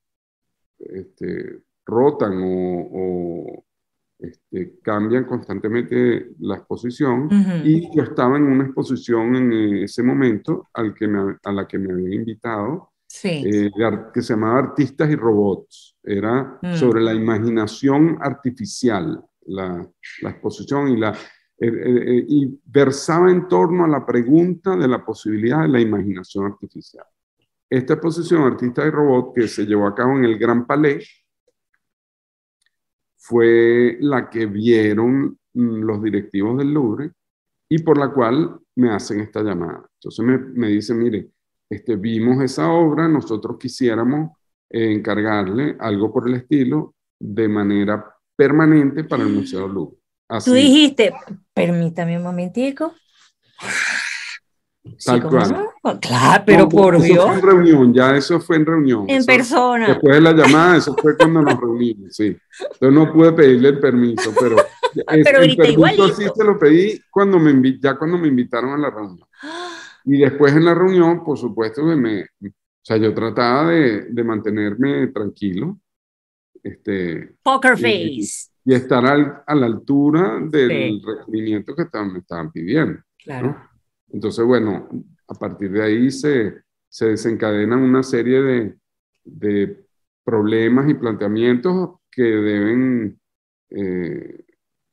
este, 0.78 1.60
rotan 1.86 2.42
o, 2.44 3.64
este, 4.18 4.80
cambian 4.82 5.24
constantemente 5.24 6.32
la 6.40 6.56
exposición 6.56 7.28
y 7.64 7.94
yo 7.96 8.02
estaba 8.02 8.36
en 8.36 8.44
una 8.44 8.64
exposición 8.64 9.34
en 9.34 9.52
ese 9.84 10.02
momento 10.02 10.68
al 10.74 10.94
que 10.94 11.06
a 11.42 11.52
la 11.52 11.66
que 11.66 11.78
me 11.78 11.92
habían 11.92 12.12
invitado 12.12 12.93
eh, 13.22 13.70
que 14.12 14.22
se 14.22 14.32
llamaba 14.32 14.58
Artistas 14.58 15.10
y 15.10 15.16
Robots. 15.16 15.96
Era 16.02 16.58
mm. 16.60 16.74
sobre 16.74 17.00
la 17.02 17.14
imaginación 17.14 18.18
artificial, 18.20 19.22
la, 19.46 19.88
la 20.22 20.30
exposición 20.30 20.88
y, 20.88 20.96
la, 20.96 21.12
eh, 21.58 21.68
eh, 21.68 22.24
y 22.28 22.60
versaba 22.64 23.30
en 23.30 23.46
torno 23.48 23.84
a 23.84 23.88
la 23.88 24.04
pregunta 24.04 24.76
de 24.76 24.88
la 24.88 25.04
posibilidad 25.04 25.62
de 25.62 25.68
la 25.68 25.80
imaginación 25.80 26.46
artificial. 26.46 27.04
Esta 27.70 27.94
exposición 27.94 28.42
Artistas 28.42 28.86
y 28.86 28.90
Robots, 28.90 29.32
que 29.34 29.48
se 29.48 29.64
llevó 29.64 29.86
a 29.86 29.94
cabo 29.94 30.16
en 30.16 30.24
el 30.24 30.38
Gran 30.38 30.66
Palais, 30.66 31.08
fue 33.16 33.96
la 34.00 34.28
que 34.28 34.46
vieron 34.46 35.38
mm, 35.54 35.80
los 35.82 36.02
directivos 36.02 36.58
del 36.58 36.74
Louvre 36.74 37.12
y 37.68 37.78
por 37.78 37.96
la 37.96 38.12
cual 38.12 38.60
me 38.76 38.90
hacen 38.90 39.20
esta 39.20 39.42
llamada. 39.42 39.88
Entonces 39.94 40.24
me, 40.24 40.38
me 40.38 40.68
dicen, 40.68 40.98
mire, 40.98 41.30
este, 41.68 41.96
vimos 41.96 42.42
esa 42.42 42.70
obra, 42.70 43.08
nosotros 43.08 43.56
quisiéramos 43.58 44.30
encargarle 44.70 45.76
algo 45.78 46.12
por 46.12 46.28
el 46.28 46.34
estilo 46.34 46.94
de 47.18 47.48
manera 47.48 48.04
permanente 48.36 49.04
para 49.04 49.22
el 49.22 49.30
Museo 49.30 49.68
Louvre. 49.68 49.98
Tú 50.44 50.52
dijiste, 50.52 51.12
permítame 51.52 52.16
un 52.16 52.24
momentico. 52.24 52.92
Tal 55.04 55.22
cual. 55.22 55.70
Claro, 56.00 56.42
pero 56.46 56.68
por 56.68 57.00
Dios. 57.00 57.24
Fue 57.24 57.34
en 57.34 57.42
reunión, 57.42 57.94
ya 57.94 58.16
eso 58.16 58.40
fue 58.40 58.56
en 58.56 58.66
reunión. 58.66 59.04
En 59.08 59.24
persona. 59.24 59.88
Después 59.88 60.14
de 60.14 60.20
la 60.20 60.32
llamada, 60.32 60.76
eso 60.76 60.94
fue 60.94 61.16
cuando 61.16 61.42
nos 61.42 61.58
reunimos, 61.58 62.14
sí. 62.14 62.36
Entonces 62.60 62.92
no 62.92 63.12
pude 63.12 63.32
pedirle 63.32 63.70
el 63.70 63.80
permiso, 63.80 64.32
pero, 64.38 64.56
pero 65.24 65.42
el 65.42 65.56
permiso 65.56 66.08
sí 66.08 66.24
se 66.34 66.44
lo 66.44 66.58
pedí 66.58 67.00
cuando 67.10 67.38
me, 67.38 67.78
ya 67.78 67.96
cuando 67.96 68.18
me 68.18 68.28
invitaron 68.28 68.72
a 68.72 68.78
la 68.78 68.90
reunión. 68.90 69.26
Y 70.04 70.18
después 70.18 70.54
en 70.54 70.64
la 70.64 70.74
reunión, 70.74 71.24
por 71.24 71.38
supuesto, 71.38 71.82
me, 71.82 72.22
o 72.22 72.86
sea, 72.86 72.98
yo 72.98 73.14
trataba 73.14 73.70
de, 73.70 74.02
de 74.10 74.24
mantenerme 74.24 75.06
tranquilo. 75.08 75.78
Este, 76.62 77.36
Poker 77.42 77.76
face. 77.76 78.50
Y, 78.64 78.74
estar 78.74 79.04
a 79.04 79.54
la 79.54 79.66
altura 79.66 80.38
del 80.40 81.02
requerimiento 81.02 81.74
que 81.74 81.82
estaban, 81.82 82.12
me 82.12 82.18
estaban 82.20 82.50
pidiendo. 82.50 83.02
Claro. 83.22 83.56
Entonces, 84.10 84.44
bueno, 84.44 84.88
a 85.28 85.34
partir 85.34 85.70
de 85.72 85.82
ahí 85.82 86.10
se, 86.10 86.62
se 86.88 87.06
desencadenan 87.08 87.80
una 87.80 88.02
serie 88.02 88.40
de, 88.40 88.74
de, 89.24 89.84
problemas 90.24 90.88
y 90.88 90.94
planteamientos 90.94 92.00
que 92.10 92.22
deben 92.22 93.20
eh, 93.68 94.44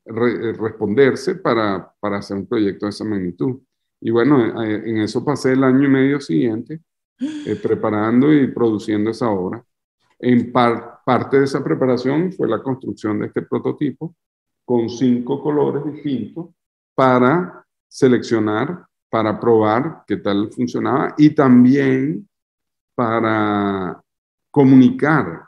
responderse 0.06 1.36
para, 1.36 1.94
para 2.02 2.18
hacer 2.18 2.36
un 2.36 2.48
proyecto 2.48 2.86
de 2.86 2.90
esa 2.90 3.06
magnitud. 3.06 3.62
Y 4.02 4.10
bueno, 4.10 4.62
en 4.64 4.98
eso 4.98 5.24
pasé 5.24 5.54
el 5.54 5.64
año 5.64 5.86
y 5.86 5.92
medio 5.92 6.20
siguiente, 6.20 6.82
eh, 7.20 7.56
preparando 7.62 8.34
y 8.34 8.48
produciendo 8.48 9.12
esa 9.12 9.30
obra. 9.30 9.64
En 10.20 10.52
parte 10.52 11.38
de 11.38 11.46
esa 11.46 11.64
preparación 11.64 12.34
fue 12.34 12.50
la 12.50 12.62
construcción 12.62 13.20
de 13.20 13.28
este 13.28 13.44
prototipo 13.44 14.16
con 14.66 14.90
cinco 14.90 15.42
colores 15.42 15.84
distintos 15.94 16.48
para 16.96 17.66
seleccionar, 17.88 18.86
para 19.10 19.40
probar 19.40 20.04
qué 20.08 20.18
tal 20.18 20.52
funcionaba 20.52 21.14
y 21.18 21.32
también 21.32 22.28
para 22.96 24.02
comunicar 24.50 25.46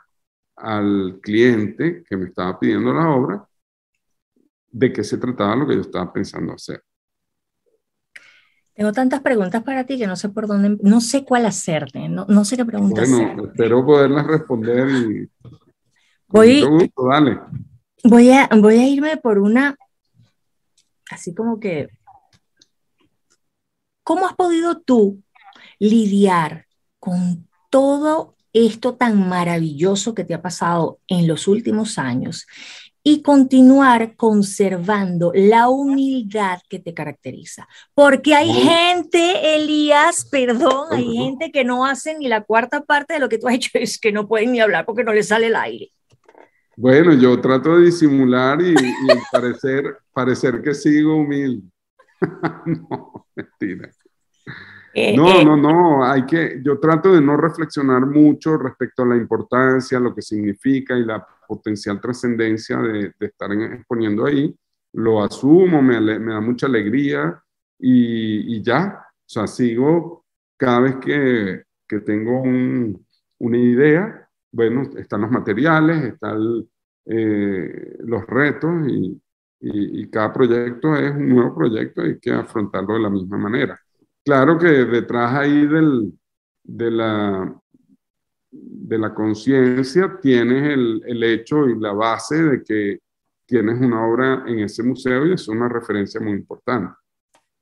al 0.56 1.18
cliente 1.20 2.04
que 2.08 2.16
me 2.16 2.26
estaba 2.26 2.58
pidiendo 2.58 2.92
la 2.92 3.08
obra 3.10 3.48
de 4.70 4.92
qué 4.92 5.02
se 5.02 5.18
trataba 5.18 5.56
lo 5.56 5.66
que 5.66 5.74
yo 5.74 5.80
estaba 5.80 6.12
pensando 6.12 6.52
hacer. 6.52 6.82
Tengo 8.74 8.92
tantas 8.92 9.20
preguntas 9.20 9.62
para 9.62 9.84
ti 9.84 9.96
que 9.96 10.06
no 10.06 10.16
sé 10.16 10.28
por 10.30 10.48
dónde, 10.48 10.76
no 10.82 11.00
sé 11.00 11.24
cuál 11.24 11.46
hacerte, 11.46 12.08
no, 12.08 12.26
no 12.28 12.44
sé 12.44 12.56
qué 12.56 12.64
preguntas 12.64 13.08
Bueno, 13.08 13.46
espero 13.46 13.86
poderlas 13.86 14.26
responder 14.26 14.88
y... 14.88 15.30
Voy, 16.26 16.90
dale. 17.08 17.38
Voy 18.02 18.32
a, 18.32 18.48
voy 18.60 18.76
a 18.78 18.88
irme 18.88 19.16
por 19.18 19.38
una, 19.38 19.76
así 21.08 21.32
como 21.32 21.60
que, 21.60 21.88
¿cómo 24.02 24.26
has 24.26 24.34
podido 24.34 24.80
tú 24.80 25.22
lidiar 25.78 26.66
con 26.98 27.48
todo 27.70 28.34
esto 28.52 28.94
tan 28.94 29.28
maravilloso 29.28 30.14
que 30.14 30.24
te 30.24 30.34
ha 30.34 30.42
pasado 30.42 30.98
en 31.06 31.28
los 31.28 31.46
últimos 31.46 31.98
años 31.98 32.46
y 33.06 33.20
continuar 33.20 34.16
conservando 34.16 35.30
la 35.34 35.68
humildad 35.68 36.58
que 36.70 36.78
te 36.78 36.94
caracteriza. 36.94 37.68
Porque 37.92 38.34
hay 38.34 38.50
gente, 38.50 39.56
Elías, 39.56 40.24
perdón, 40.24 40.88
hay 40.90 41.14
gente 41.14 41.52
que 41.52 41.64
no 41.64 41.84
hace 41.84 42.16
ni 42.18 42.28
la 42.28 42.40
cuarta 42.40 42.80
parte 42.82 43.12
de 43.12 43.20
lo 43.20 43.28
que 43.28 43.36
tú 43.38 43.46
has 43.46 43.54
hecho, 43.56 43.70
es 43.74 43.98
que 44.00 44.10
no 44.10 44.26
pueden 44.26 44.52
ni 44.52 44.60
hablar 44.60 44.86
porque 44.86 45.04
no 45.04 45.12
les 45.12 45.28
sale 45.28 45.48
el 45.48 45.56
aire. 45.56 45.92
Bueno, 46.76 47.12
yo 47.12 47.38
trato 47.40 47.76
de 47.76 47.84
disimular 47.84 48.60
y, 48.60 48.74
parecer, 49.30 49.98
parecer 50.12 50.62
que 50.62 50.74
sigo 50.74 51.16
humilde. 51.16 51.68
no, 52.64 53.26
mentira. 53.36 53.90
Eh, 54.94 55.16
no, 55.16 55.28
eh. 55.28 55.44
no, 55.44 55.56
no, 55.56 56.04
hay 56.04 56.24
que, 56.24 56.60
yo 56.64 56.78
trato 56.78 57.12
de 57.12 57.20
no 57.20 57.36
reflexionar 57.36 58.06
mucho 58.06 58.56
respecto 58.56 59.02
a 59.02 59.06
la 59.06 59.16
importancia, 59.16 60.00
lo 60.00 60.14
que 60.14 60.22
significa 60.22 60.96
y 60.96 61.04
la 61.04 61.24
potencial 61.46 62.00
trascendencia 62.00 62.78
de, 62.78 63.12
estar 63.20 63.52
exponiendo 63.52 64.26
ahí. 64.26 64.54
Lo 64.92 65.22
asumo, 65.22 65.82
me, 65.82 66.00
da 66.18 66.40
mucha 66.40 66.66
alegría 66.66 67.42
y, 67.78 68.62
ya, 68.62 68.98
o 69.00 69.28
sea, 69.28 69.46
sigo 69.46 70.24
cada 70.56 70.80
vez 70.80 70.96
que, 70.96 71.62
que 71.88 72.00
tengo 72.00 72.42
una 72.42 73.58
idea, 73.58 74.28
bueno, 74.52 74.82
están 74.96 75.22
los 75.22 75.30
materiales, 75.30 76.04
están 76.04 76.64
eh, 77.06 77.96
los 78.00 78.26
retos 78.26 78.88
y, 78.88 79.20
y 79.60 80.10
cada 80.10 80.32
proyecto 80.32 80.94
es 80.94 81.10
un 81.14 81.28
nuevo 81.28 81.54
proyecto 81.54 82.04
y 82.04 82.10
hay 82.10 82.18
que 82.18 82.32
afrontarlo 82.32 82.94
de 82.94 83.00
la 83.00 83.10
misma 83.10 83.38
manera. 83.38 83.78
Claro 84.24 84.58
que 84.58 84.68
detrás 84.68 85.34
ahí 85.34 85.66
del, 85.66 86.12
de 86.62 86.90
la, 86.90 87.60
de 88.54 88.98
la 88.98 89.12
conciencia 89.12 90.18
tienes 90.20 90.74
el, 90.74 91.02
el, 91.06 91.22
hecho 91.24 91.68
y 91.68 91.78
la 91.78 91.92
base 91.92 92.42
de 92.42 92.62
que 92.62 92.98
tienes 93.46 93.80
una 93.80 94.06
obra 94.06 94.44
en 94.46 94.60
ese 94.60 94.82
museo 94.82 95.26
y 95.26 95.32
es 95.34 95.48
una 95.48 95.68
referencia 95.68 96.20
muy 96.20 96.32
importante. 96.32 96.94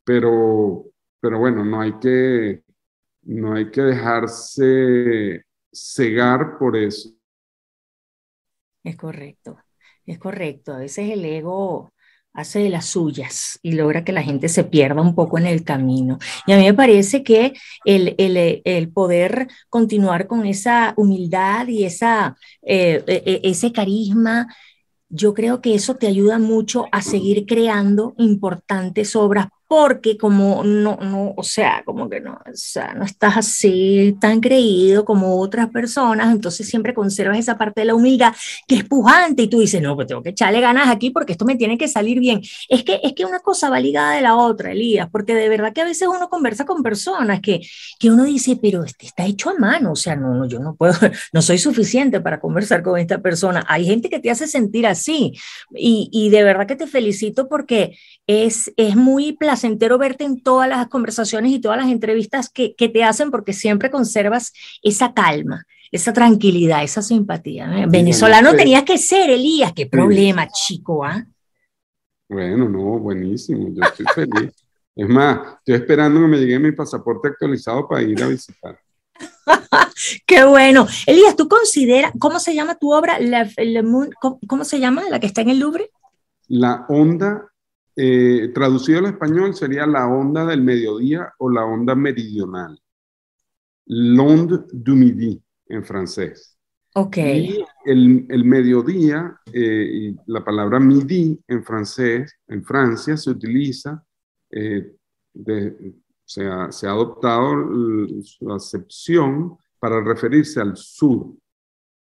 Pero, 0.05 0.85
pero 1.21 1.39
bueno, 1.39 1.65
no 1.65 1.81
hay 1.81 1.99
que, 1.99 2.63
no 3.23 3.55
hay 3.55 3.71
que 3.71 3.83
dejarse 3.83 5.45
cegar 5.73 6.59
por 6.59 6.77
eso. 6.77 7.11
Es 8.83 8.97
correcto, 8.97 9.59
es 10.05 10.19
correcto. 10.19 10.75
A 10.75 10.79
veces 10.79 11.11
el 11.11 11.25
ego 11.25 11.93
hace 12.35 12.61
de 12.61 12.71
las 12.71 12.87
suyas 12.87 13.59
y 13.63 13.73
logra 13.73 14.05
que 14.05 14.13
la 14.13 14.23
gente 14.23 14.49
se 14.49 14.65
pierda 14.65 15.03
un 15.03 15.15
poco 15.15 15.39
en 15.39 15.47
el 15.47 15.65
camino. 15.65 16.19
Y 16.47 16.53
a 16.53 16.57
mí 16.57 16.65
me 16.65 16.75
parece 16.75 17.23
que 17.23 17.53
el, 17.85 18.15
el, 18.19 18.63
el 18.65 18.89
poder 18.91 19.49
continuar 19.69 20.27
con 20.27 20.47
esa 20.47 20.95
humildad 20.97 21.67
y 21.69 21.85
esa, 21.85 22.37
eh, 22.63 23.03
e, 23.07 23.23
e, 23.27 23.51
ese 23.51 23.73
carisma, 23.73 24.47
yo 25.09 25.35
creo 25.35 25.61
que 25.61 25.75
eso 25.75 25.97
te 25.97 26.07
ayuda 26.07 26.39
mucho 26.39 26.87
a 26.91 27.03
seguir 27.03 27.45
creando 27.47 28.15
importantes 28.17 29.15
obras 29.15 29.49
porque 29.73 30.19
como 30.19 30.63
no, 30.65 30.99
no, 31.01 31.33
o 31.35 31.43
sea, 31.43 31.83
como 31.87 32.11
que 32.11 32.21
no, 32.21 32.35
o 32.35 32.51
sea, 32.53 32.93
no 32.93 33.07
estás 33.07 33.39
así 33.39 34.15
tan 34.21 34.39
creído 34.39 35.07
como 35.07 35.41
otras 35.41 35.71
personas, 35.71 36.31
entonces 36.31 36.69
siempre 36.69 36.93
conservas 36.93 37.39
esa 37.39 37.57
parte 37.57 37.81
de 37.81 37.87
la 37.87 37.95
humildad 37.95 38.35
que 38.69 38.75
es 38.75 38.85
pujante 38.85 39.45
y 39.45 39.49
tú 39.49 39.61
dices, 39.61 39.81
no, 39.81 39.95
pues 39.95 40.09
tengo 40.09 40.23
que 40.23 40.29
echarle 40.29 40.61
ganas 40.61 40.89
aquí 40.89 41.09
porque 41.09 41.33
esto 41.33 41.47
me 41.47 41.57
tiene 41.57 41.79
que 41.79 41.89
salir 41.89 42.21
bien. 42.21 42.43
Es 42.69 42.85
que, 42.85 43.01
es 43.03 43.15
que 43.15 43.25
una 43.25 43.39
cosa 43.39 43.71
va 43.71 43.81
ligada 43.81 44.15
de 44.15 44.21
la 44.21 44.37
otra, 44.37 44.73
Elías, 44.73 45.09
porque 45.11 45.35
de 45.35 45.49
verdad 45.49 45.73
que 45.73 45.81
a 45.81 45.87
veces 45.87 46.07
uno 46.07 46.29
conversa 46.29 46.67
con 46.67 46.83
personas 46.83 47.41
que, 47.41 47.63
que 47.99 48.11
uno 48.11 48.25
dice, 48.25 48.59
pero 48.61 48.85
este 48.85 49.07
está 49.07 49.25
hecho 49.25 49.49
a 49.49 49.55
mano, 49.55 49.93
o 49.93 49.97
sea, 49.97 50.17
no, 50.17 50.35
no, 50.35 50.45
yo 50.45 50.59
no 50.59 50.75
puedo, 50.75 50.93
no 51.33 51.41
soy 51.41 51.57
suficiente 51.57 52.21
para 52.21 52.41
conversar 52.41 52.83
con 52.83 52.99
esta 52.99 53.23
persona. 53.23 53.65
Hay 53.67 53.87
gente 53.87 54.11
que 54.11 54.21
te 54.21 54.31
hace 54.31 54.47
sentir 54.47 54.87
así 54.87 55.33
y, 55.75 56.11
y 56.13 56.29
de 56.29 56.43
verdad 56.43 56.67
que 56.67 56.77
te 56.77 56.87
felicito 56.87 57.49
porque 57.49 57.97
es, 58.27 58.73
es 58.77 58.97
muy 58.97 59.33
placentero 59.33 59.73
entero 59.95 59.99
verte 59.99 60.25
en 60.25 60.43
todas 60.43 60.69
las 60.69 60.87
conversaciones 60.89 61.53
y 61.53 61.61
todas 61.61 61.79
las 61.79 61.89
entrevistas 61.89 62.49
que, 62.49 62.75
que 62.75 62.89
te 62.89 63.05
hacen 63.05 63.31
porque 63.31 63.53
siempre 63.53 63.91
conservas 63.91 64.53
esa 64.83 65.13
calma, 65.13 65.67
esa 65.91 66.13
tranquilidad, 66.13 66.83
esa 66.83 67.03
simpatía. 67.03 67.87
Venezolano 67.89 68.55
tenías 68.55 68.85
que 68.85 68.99
ser, 68.99 69.31
Elías, 69.31 69.73
qué 69.73 69.87
problema, 69.87 70.49
chico, 70.49 71.05
¿ah? 71.05 71.25
Bueno, 72.29 72.69
no, 72.69 72.99
buenísimo, 72.99 73.69
yo 73.75 73.83
estoy 73.83 74.07
feliz. 74.15 74.53
Es 74.95 75.09
más, 75.09 75.57
estoy 75.59 75.75
esperando 75.75 76.21
que 76.21 76.27
me 76.27 76.39
llegue 76.39 76.59
mi 76.59 76.73
pasaporte 76.73 77.29
actualizado 77.29 77.89
para 77.89 78.03
ir 78.03 78.23
a 78.23 78.29
visitar. 78.29 78.79
Qué 80.27 80.45
bueno. 80.45 80.87
Elías, 81.07 81.37
¿tú 81.37 81.49
consideras, 81.49 82.13
cómo 82.19 82.39
se 82.41 82.55
llama 82.55 82.75
tu 82.75 82.93
obra? 82.93 83.19
La, 83.21 83.49
¿cómo, 84.47 84.65
se 84.65 84.81
llama 84.81 85.05
la 85.11 85.21
que 85.21 85.27
está 85.27 85.41
en 85.43 85.51
el 85.51 85.59
Louvre? 85.59 85.91
La 86.49 86.85
onda 86.89 87.52
eh, 87.97 88.51
traducido 88.55 89.01
al 89.01 89.07
español 89.07 89.55
sería 89.55 89.87
la 89.87 90.07
onda 90.07 90.47
del 90.47 90.63
mediodía 90.63 91.33
o 91.39 91.51
la 91.51 91.65
onda 91.65 91.95
meridional. 91.95 92.79
L'onde 93.87 94.65
du 94.73 94.95
midi 94.95 95.43
en 95.69 95.85
francés. 95.85 96.57
Ok. 96.95 97.17
el, 97.17 98.27
el, 98.29 98.45
mediodía, 98.45 99.35
eh, 99.53 99.91
y 99.93 100.17
la 100.27 100.45
palabra 100.45 100.79
midi 100.79 101.43
en 101.49 101.65
francés, 101.65 102.39
en 102.47 102.63
Francia 102.63 103.17
se 103.17 103.31
utiliza, 103.31 104.05
eh, 104.51 104.95
se, 106.25 106.47
ha, 106.47 106.71
se, 106.71 106.87
ha, 106.87 106.91
adoptado 106.91 107.67
su 108.23 108.53
acepción 108.53 109.57
para 109.79 110.03
referirse 110.03 110.61
al 110.61 110.77
sur, 110.77 111.35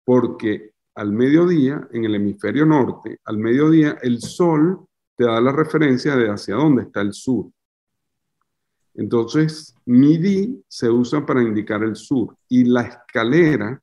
porque 0.03 0.73
al 0.95 1.13
mediodía, 1.13 1.87
en 1.91 2.03
el 2.03 2.15
hemisferio 2.15 2.65
norte, 2.65 3.19
al 3.23 3.37
mediodía 3.37 3.97
el 4.01 4.21
sol 4.21 4.85
te 5.15 5.25
da 5.25 5.39
la 5.39 5.51
referencia 5.51 6.15
de 6.15 6.29
hacia 6.29 6.55
dónde 6.55 6.83
está 6.83 7.01
el 7.01 7.13
sur. 7.13 7.51
Entonces, 8.95 9.75
MIDI 9.85 10.63
se 10.67 10.89
usa 10.89 11.25
para 11.25 11.41
indicar 11.41 11.83
el 11.83 11.95
sur 11.95 12.37
y 12.47 12.65
la 12.65 12.81
escalera 12.81 13.81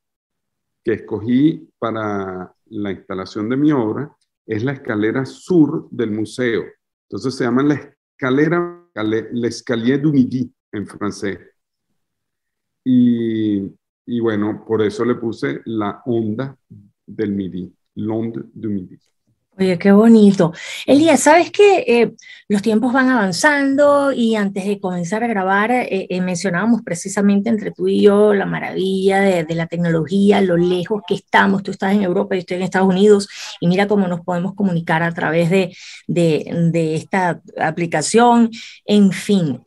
que 0.85 0.93
escogí 0.95 1.69
para 1.79 2.55
la 2.67 2.93
instalación 2.93 3.49
de 3.49 3.57
mi 3.57 3.73
obra 3.73 4.15
es 4.47 4.65
la 4.65 4.73
escalera 4.73 5.25
sur 5.25 5.89
del 5.91 6.13
museo. 6.13 6.65
Entonces 7.09 7.35
se 7.35 7.45
llama 7.45 7.63
la 7.63 7.75
escalera, 7.75 8.89
l'escalier 9.33 10.01
du 10.01 10.13
midi 10.13 10.53
en 10.73 10.87
francés. 10.87 11.39
Y, 12.85 13.63
y 14.07 14.21
bueno, 14.21 14.65
por 14.67 14.83
eso 14.83 15.05
le 15.05 15.17
puse 15.17 15.61
la 15.67 16.03
onda 16.07 16.57
del 17.07 17.33
midi, 17.33 17.73
l'onde 17.97 18.43
du 18.55 18.71
midi. 18.71 18.99
Oye, 19.61 19.79
qué 19.79 19.93
bonito. 19.93 20.55
Elías, 20.87 21.21
¿sabes 21.21 21.51
que 21.51 21.81
eh, 21.87 22.15
los 22.49 22.63
tiempos 22.63 22.95
van 22.95 23.11
avanzando 23.11 24.11
y 24.11 24.35
antes 24.35 24.65
de 24.65 24.81
comenzar 24.81 25.23
a 25.23 25.27
grabar 25.27 25.71
eh, 25.71 26.07
eh, 26.09 26.21
mencionábamos 26.23 26.81
precisamente 26.83 27.51
entre 27.51 27.71
tú 27.71 27.87
y 27.87 28.01
yo 28.01 28.33
la 28.33 28.47
maravilla 28.47 29.21
de, 29.21 29.55
la 29.55 29.67
tecnología, 29.67 30.41
lo 30.41 30.57
lejos 30.57 31.03
que 31.07 31.15
estamos. 31.15 31.63
Tú 31.63 31.73
estás 31.73 31.93
en 31.93 32.03
Europa, 32.03 32.35
yo 32.35 32.39
estoy 32.41 32.57
en 32.57 32.63
Estados 32.63 32.89
Unidos 32.89 33.29
y 33.61 33.69
mira 33.69 33.87
cómo 33.87 34.09
nos 34.09 34.23
podemos 34.23 34.55
comunicar 34.55 35.03
a 35.03 35.13
través 35.13 35.51
de, 35.51 35.77
de 36.07 36.95
esta 36.95 37.43
aplicación. 37.61 38.51
En 38.87 39.13
fin, 39.13 39.63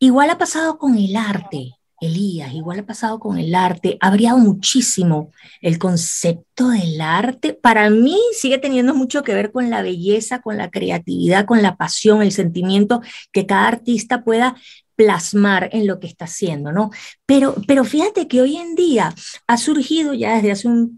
igual 0.00 0.30
ha 0.30 0.38
pasado 0.38 0.76
con 0.76 0.96
el 0.98 1.14
arte. 1.14 1.79
Elías, 2.00 2.54
igual 2.54 2.80
ha 2.80 2.86
pasado 2.86 3.20
con 3.20 3.38
el 3.38 3.54
arte, 3.54 3.98
ha 4.00 4.10
variado 4.10 4.38
muchísimo 4.38 5.30
el 5.60 5.78
concepto 5.78 6.70
del 6.70 7.00
arte. 7.00 7.52
Para 7.52 7.90
mí 7.90 8.18
sigue 8.32 8.58
teniendo 8.58 8.94
mucho 8.94 9.22
que 9.22 9.34
ver 9.34 9.52
con 9.52 9.68
la 9.68 9.82
belleza, 9.82 10.40
con 10.40 10.56
la 10.56 10.70
creatividad, 10.70 11.44
con 11.44 11.62
la 11.62 11.76
pasión, 11.76 12.22
el 12.22 12.32
sentimiento 12.32 13.02
que 13.32 13.46
cada 13.46 13.68
artista 13.68 14.24
pueda 14.24 14.56
plasmar 15.00 15.70
en 15.72 15.86
lo 15.86 15.98
que 15.98 16.06
está 16.06 16.26
haciendo, 16.26 16.72
¿no? 16.72 16.90
Pero, 17.24 17.54
pero 17.66 17.84
fíjate 17.84 18.28
que 18.28 18.42
hoy 18.42 18.56
en 18.56 18.74
día 18.74 19.14
ha 19.46 19.56
surgido 19.56 20.12
ya 20.12 20.34
desde 20.34 20.52
hace 20.52 20.68
un, 20.68 20.94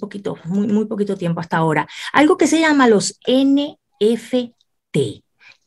poquito, 0.00 0.38
muy, 0.44 0.66
muy 0.66 0.86
poquito 0.86 1.14
tiempo 1.16 1.40
hasta 1.40 1.58
ahora, 1.58 1.86
algo 2.14 2.38
que 2.38 2.46
se 2.46 2.60
llama 2.60 2.88
los 2.88 3.20
NFT, 3.26 4.96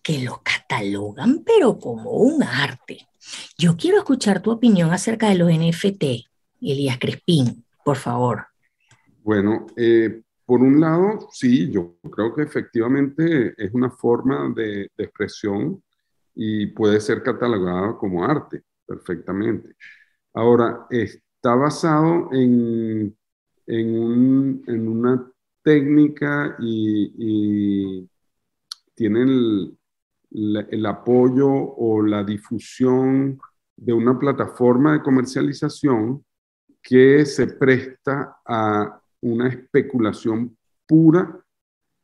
que 0.01 0.19
lo 0.23 0.41
catalogan 0.43 1.43
pero 1.45 1.77
como 1.77 2.13
un 2.13 2.41
arte. 2.41 3.07
Yo 3.57 3.75
quiero 3.75 3.97
escuchar 3.97 4.41
tu 4.41 4.51
opinión 4.51 4.91
acerca 4.91 5.29
de 5.29 5.35
los 5.35 5.49
NFT, 5.49 6.03
Elías 6.61 6.97
Crespín, 6.99 7.65
por 7.83 7.97
favor. 7.97 8.47
Bueno, 9.23 9.67
eh, 9.75 10.21
por 10.45 10.61
un 10.61 10.79
lado, 10.79 11.27
sí, 11.31 11.69
yo 11.69 11.97
creo 12.09 12.33
que 12.33 12.43
efectivamente 12.43 13.53
es 13.57 13.73
una 13.73 13.89
forma 13.89 14.53
de, 14.55 14.89
expresión 14.97 15.83
y 16.33 16.67
puede 16.67 17.01
ser 17.01 17.21
catalogado 17.21 17.97
como 17.97 18.23
arte 18.23 18.63
perfectamente. 18.85 19.75
Ahora, 20.33 20.87
está 20.89 21.55
basado 21.55 22.29
en, 22.31 23.13
en, 23.65 24.87
una 24.87 25.29
técnica 25.61 26.55
y, 26.59 28.07
tiene 28.95 29.21
el, 29.23 29.77
el, 30.31 30.85
apoyo 30.85 31.49
o 31.49 32.01
la 32.01 32.23
difusión 32.23 33.39
de 33.75 33.93
una 33.93 34.17
plataforma 34.17 34.93
de 34.93 35.01
comercialización 35.01 36.23
que 36.81 37.25
se 37.25 37.47
presta 37.47 38.37
a 38.45 39.01
una 39.21 39.49
especulación 39.49 40.57
pura 40.85 41.39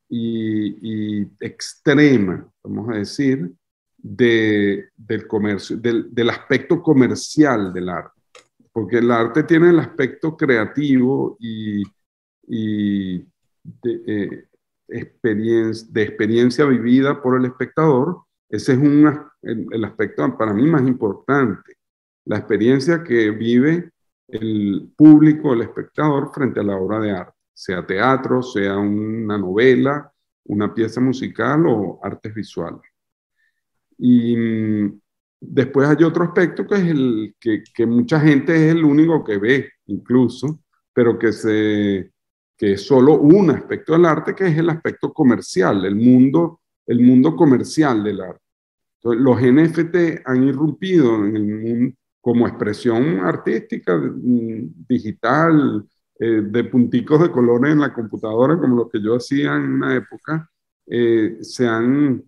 y, 0.09 1.23
extrema, 1.39 2.47
vamos 2.63 2.89
a 2.89 2.97
decir, 2.97 3.51
de, 3.97 4.89
del 4.95 5.27
comercio, 5.27 5.77
del, 5.77 6.13
del, 6.13 6.29
aspecto 6.29 6.81
comercial 6.83 7.73
del 7.73 7.89
arte. 7.89 8.21
Porque 8.71 8.97
el 8.97 9.09
arte 9.09 9.43
tiene 9.43 9.69
el 9.69 9.79
aspecto 9.79 10.35
creativo 10.35 11.37
y, 11.39 11.83
y 12.47 13.17
de, 13.63 14.03
eh, 14.05 14.47
experiencia, 14.87 15.87
de 15.91 16.03
experiencia 16.03 16.65
vivida 16.65 17.21
por 17.21 17.37
el 17.37 17.45
espectador. 17.45 18.23
Ese 18.49 18.73
es 18.73 18.77
un, 18.77 19.19
el, 19.41 19.83
aspecto 19.85 20.37
para 20.37 20.53
mí 20.53 20.63
más 20.67 20.81
importante. 20.83 21.77
La 22.25 22.37
experiencia 22.37 23.03
que 23.03 23.31
vive 23.31 23.91
el 24.27 24.91
público, 24.95 25.53
el 25.53 25.61
espectador, 25.61 26.31
frente 26.33 26.59
a 26.59 26.63
la 26.63 26.75
obra 26.75 26.99
de 26.99 27.11
arte, 27.11 27.37
sea 27.53 27.85
teatro, 27.85 28.41
sea 28.41 28.77
una 28.77 29.37
novela, 29.37 30.11
una 30.45 30.73
pieza 30.73 31.01
musical 31.01 31.65
o 31.67 31.99
artes 32.03 32.33
visuales. 32.33 32.81
Y 33.97 34.35
mm, 34.35 34.99
después 35.39 35.87
hay 35.89 36.03
otro 36.03 36.23
aspecto 36.23 36.65
que 36.65 36.75
es 36.75 36.87
el 36.87 37.35
que, 37.39 37.63
que, 37.73 37.85
mucha 37.85 38.19
gente 38.19 38.55
es 38.55 38.75
el 38.75 38.83
único 38.83 39.23
que 39.23 39.37
ve, 39.37 39.69
incluso, 39.87 40.61
pero 40.93 41.17
que, 41.17 41.31
se, 41.31 42.12
que 42.57 42.73
es 42.73 42.85
solo 42.85 43.19
un 43.19 43.49
aspecto 43.51 43.93
del 43.93 44.05
arte, 44.05 44.35
que 44.35 44.47
es 44.47 44.57
el 44.57 44.69
aspecto 44.69 45.11
comercial, 45.11 45.85
el 45.85 45.95
mundo, 45.95 46.61
el 46.85 47.01
mundo 47.01 47.35
comercial 47.35 48.03
del 48.03 48.21
arte. 48.21 48.41
Entonces, 49.01 49.21
los 49.21 49.41
NFT 49.41 50.21
han 50.25 50.43
irrumpido 50.43 51.15
en 51.25 51.35
el 51.35 51.43
mundo 51.43 51.95
como 52.21 52.47
expresión 52.47 53.19
artística, 53.19 53.97
mm, 53.97 54.85
digital, 54.87 55.85
eh, 56.17 56.41
de 56.41 56.63
punticos 56.63 57.21
de 57.21 57.29
colores 57.29 57.73
en 57.73 57.81
la 57.81 57.93
computadora, 57.93 58.57
como 58.57 58.77
lo 58.77 58.87
que 58.87 59.01
yo 59.01 59.15
hacía 59.15 59.55
en 59.55 59.73
una 59.73 59.95
época, 59.97 60.49
eh, 60.87 61.39
se 61.41 61.67
han 61.67 62.23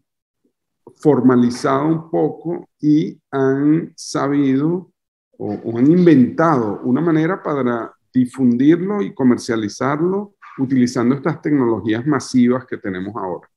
formalizado 0.97 1.87
un 1.87 2.09
poco 2.09 2.67
y 2.81 3.17
han 3.31 3.93
sabido 3.95 4.91
o, 5.37 5.53
o, 5.53 5.77
han 5.77 5.89
inventado 5.89 6.81
una 6.83 6.99
manera 6.99 7.41
para 7.41 7.94
difundirlo 8.15 9.01
y 9.01 9.13
comercializarlo 9.13 10.35
utilizando 10.57 11.15
estas 11.15 11.41
tecnologías 11.41 12.07
masivas 12.07 12.65
que 12.65 12.77
tenemos 12.77 13.13
ahora. 13.15 13.49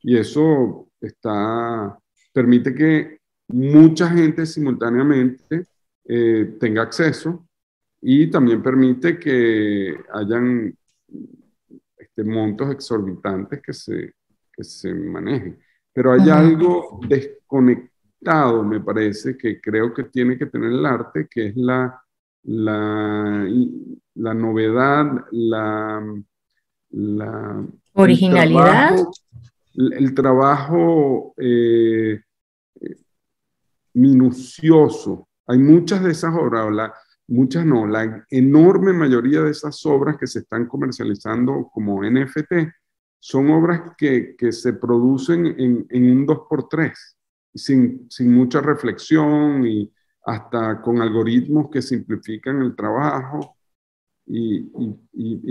Y 0.00 0.16
eso 0.16 0.88
está, 1.00 1.98
permite 2.32 2.72
que 2.72 3.18
mucha 3.48 4.08
gente 4.08 4.46
simultáneamente 4.46 5.66
eh, 6.04 6.56
tenga 6.60 6.82
acceso 6.82 7.48
y 8.00 8.30
también 8.30 8.62
permite 8.62 9.18
que 9.18 9.96
hayan 10.12 10.72
este, 11.98 12.22
montos 12.22 12.70
exorbitantes 12.70 13.60
que 13.60 13.72
se, 13.72 14.14
que 14.52 14.62
se 14.62 14.94
manejen. 14.94 15.58
Pero 15.92 16.12
hay 16.12 16.30
algo 16.30 17.00
desconectado, 17.08 18.62
me 18.62 18.80
parece, 18.80 19.36
que 19.36 19.60
creo 19.60 19.92
que 19.92 20.04
tiene 20.04 20.38
que 20.38 20.46
tener 20.46 20.70
el 20.70 20.86
arte, 20.86 21.26
que 21.28 21.48
es 21.48 21.56
la, 21.56 22.00
la, 22.46 23.48
la 24.14 24.34
novedad, 24.34 25.24
la, 25.30 26.02
la 26.90 27.66
originalidad. 27.94 28.96
El 29.74 30.14
trabajo, 30.14 31.34
eh, 31.36 32.20
minucioso 33.92 35.28
hay 35.46 35.58
muchas 35.58 36.02
de 36.02 36.10
esas 36.10 36.34
obras, 36.34 36.92
muchas 37.28 37.64
no, 37.64 37.86
la 37.86 38.26
enorme 38.30 38.92
mayoría 38.92 39.42
de 39.42 39.50
esas 39.50 39.84
obras 39.86 40.16
que 40.18 40.26
se 40.26 40.40
están 40.40 40.66
comercializando 40.66 41.70
como 41.72 42.02
NFT 42.02 42.52
son 43.20 43.50
obras 43.50 43.92
que, 43.96 44.34
que 44.36 44.52
se 44.52 44.72
producen 44.72 45.46
en, 45.46 45.86
en 45.88 46.10
un 46.10 46.26
2x3, 46.26 46.92
sin, 47.54 48.06
sin 48.10 48.32
mucha 48.34 48.60
reflexión 48.60 49.66
y 49.66 49.92
hasta 50.26 50.82
con 50.82 51.00
algoritmos 51.00 51.70
que 51.70 51.80
simplifican 51.80 52.60
el 52.60 52.74
trabajo 52.74 53.56
y, 54.26 54.68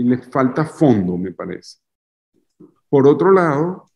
les 0.04 0.26
falta 0.28 0.66
fondo, 0.66 1.16
me 1.16 1.32
parece. 1.32 1.78
Por 2.88 3.08
otro 3.08 3.32
lado, 3.32 3.90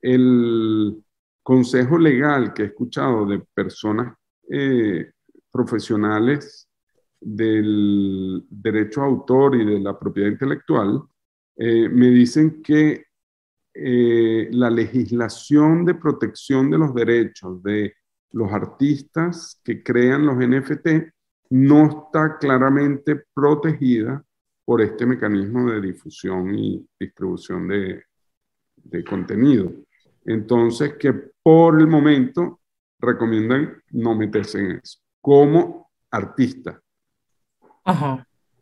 el 0.00 1.00
consejo 1.44 1.96
legal 1.96 2.52
que 2.52 2.64
he 2.64 2.66
escuchado 2.66 3.24
de 3.24 3.40
personas 3.54 4.16
eh, 4.50 5.12
profesionales 5.50 6.68
del 7.20 8.44
derecho 8.50 9.02
a 9.02 9.06
autor 9.06 9.54
y 9.54 9.64
de 9.64 9.78
la 9.78 9.96
propiedad 9.96 10.30
intelectual 10.30 11.02
eh, 11.56 11.88
me 11.88 12.10
dicen 12.10 12.62
que 12.62 13.04
eh, 13.72 14.48
la 14.50 14.70
legislación 14.70 15.84
de 15.84 15.94
protección 15.94 16.68
de 16.70 16.78
los 16.78 16.94
derechos 16.94 17.62
de 17.62 17.94
los 18.32 18.52
artistas 18.52 19.60
que 19.64 19.82
crean 19.82 20.26
los 20.26 20.36
NFT 20.36 21.12
no 21.50 21.86
está 21.86 22.38
claramente 22.38 23.22
protegida 23.32 24.22
por 24.64 24.80
este 24.80 25.06
mecanismo 25.06 25.70
de 25.70 25.80
difusión 25.80 26.54
y 26.54 26.86
distribución 26.98 27.68
de, 27.68 28.02
de 28.76 29.04
contenido. 29.04 29.72
Entonces, 30.24 30.94
que 30.94 31.12
por 31.42 31.80
el 31.80 31.86
momento 31.86 32.60
recomiendan 32.98 33.80
no 33.90 34.14
meterse 34.14 34.58
en 34.58 34.80
eso 34.82 34.98
como 35.20 35.90
artista. 36.10 36.80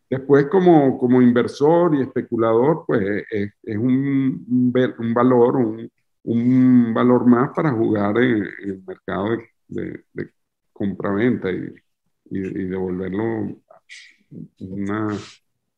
Después, 0.09 0.45
como, 0.47 0.97
como 0.97 1.21
inversor 1.21 1.95
y 1.95 2.01
especulador, 2.01 2.83
pues 2.85 3.23
es, 3.29 3.51
es 3.63 3.77
un, 3.77 4.71
un, 4.99 5.13
valor, 5.13 5.55
un, 5.57 5.91
un, 6.23 6.93
valor 6.93 7.25
más 7.25 7.49
para 7.55 7.71
jugar 7.71 8.17
en, 8.19 8.47
el 8.63 8.83
mercado 8.85 9.31
de, 9.31 9.49
de, 9.67 10.05
compra-venta 10.73 11.51
y, 11.51 11.73
y, 12.31 12.39
y, 12.39 12.65
devolverlo 12.65 13.61
una, 14.59 15.17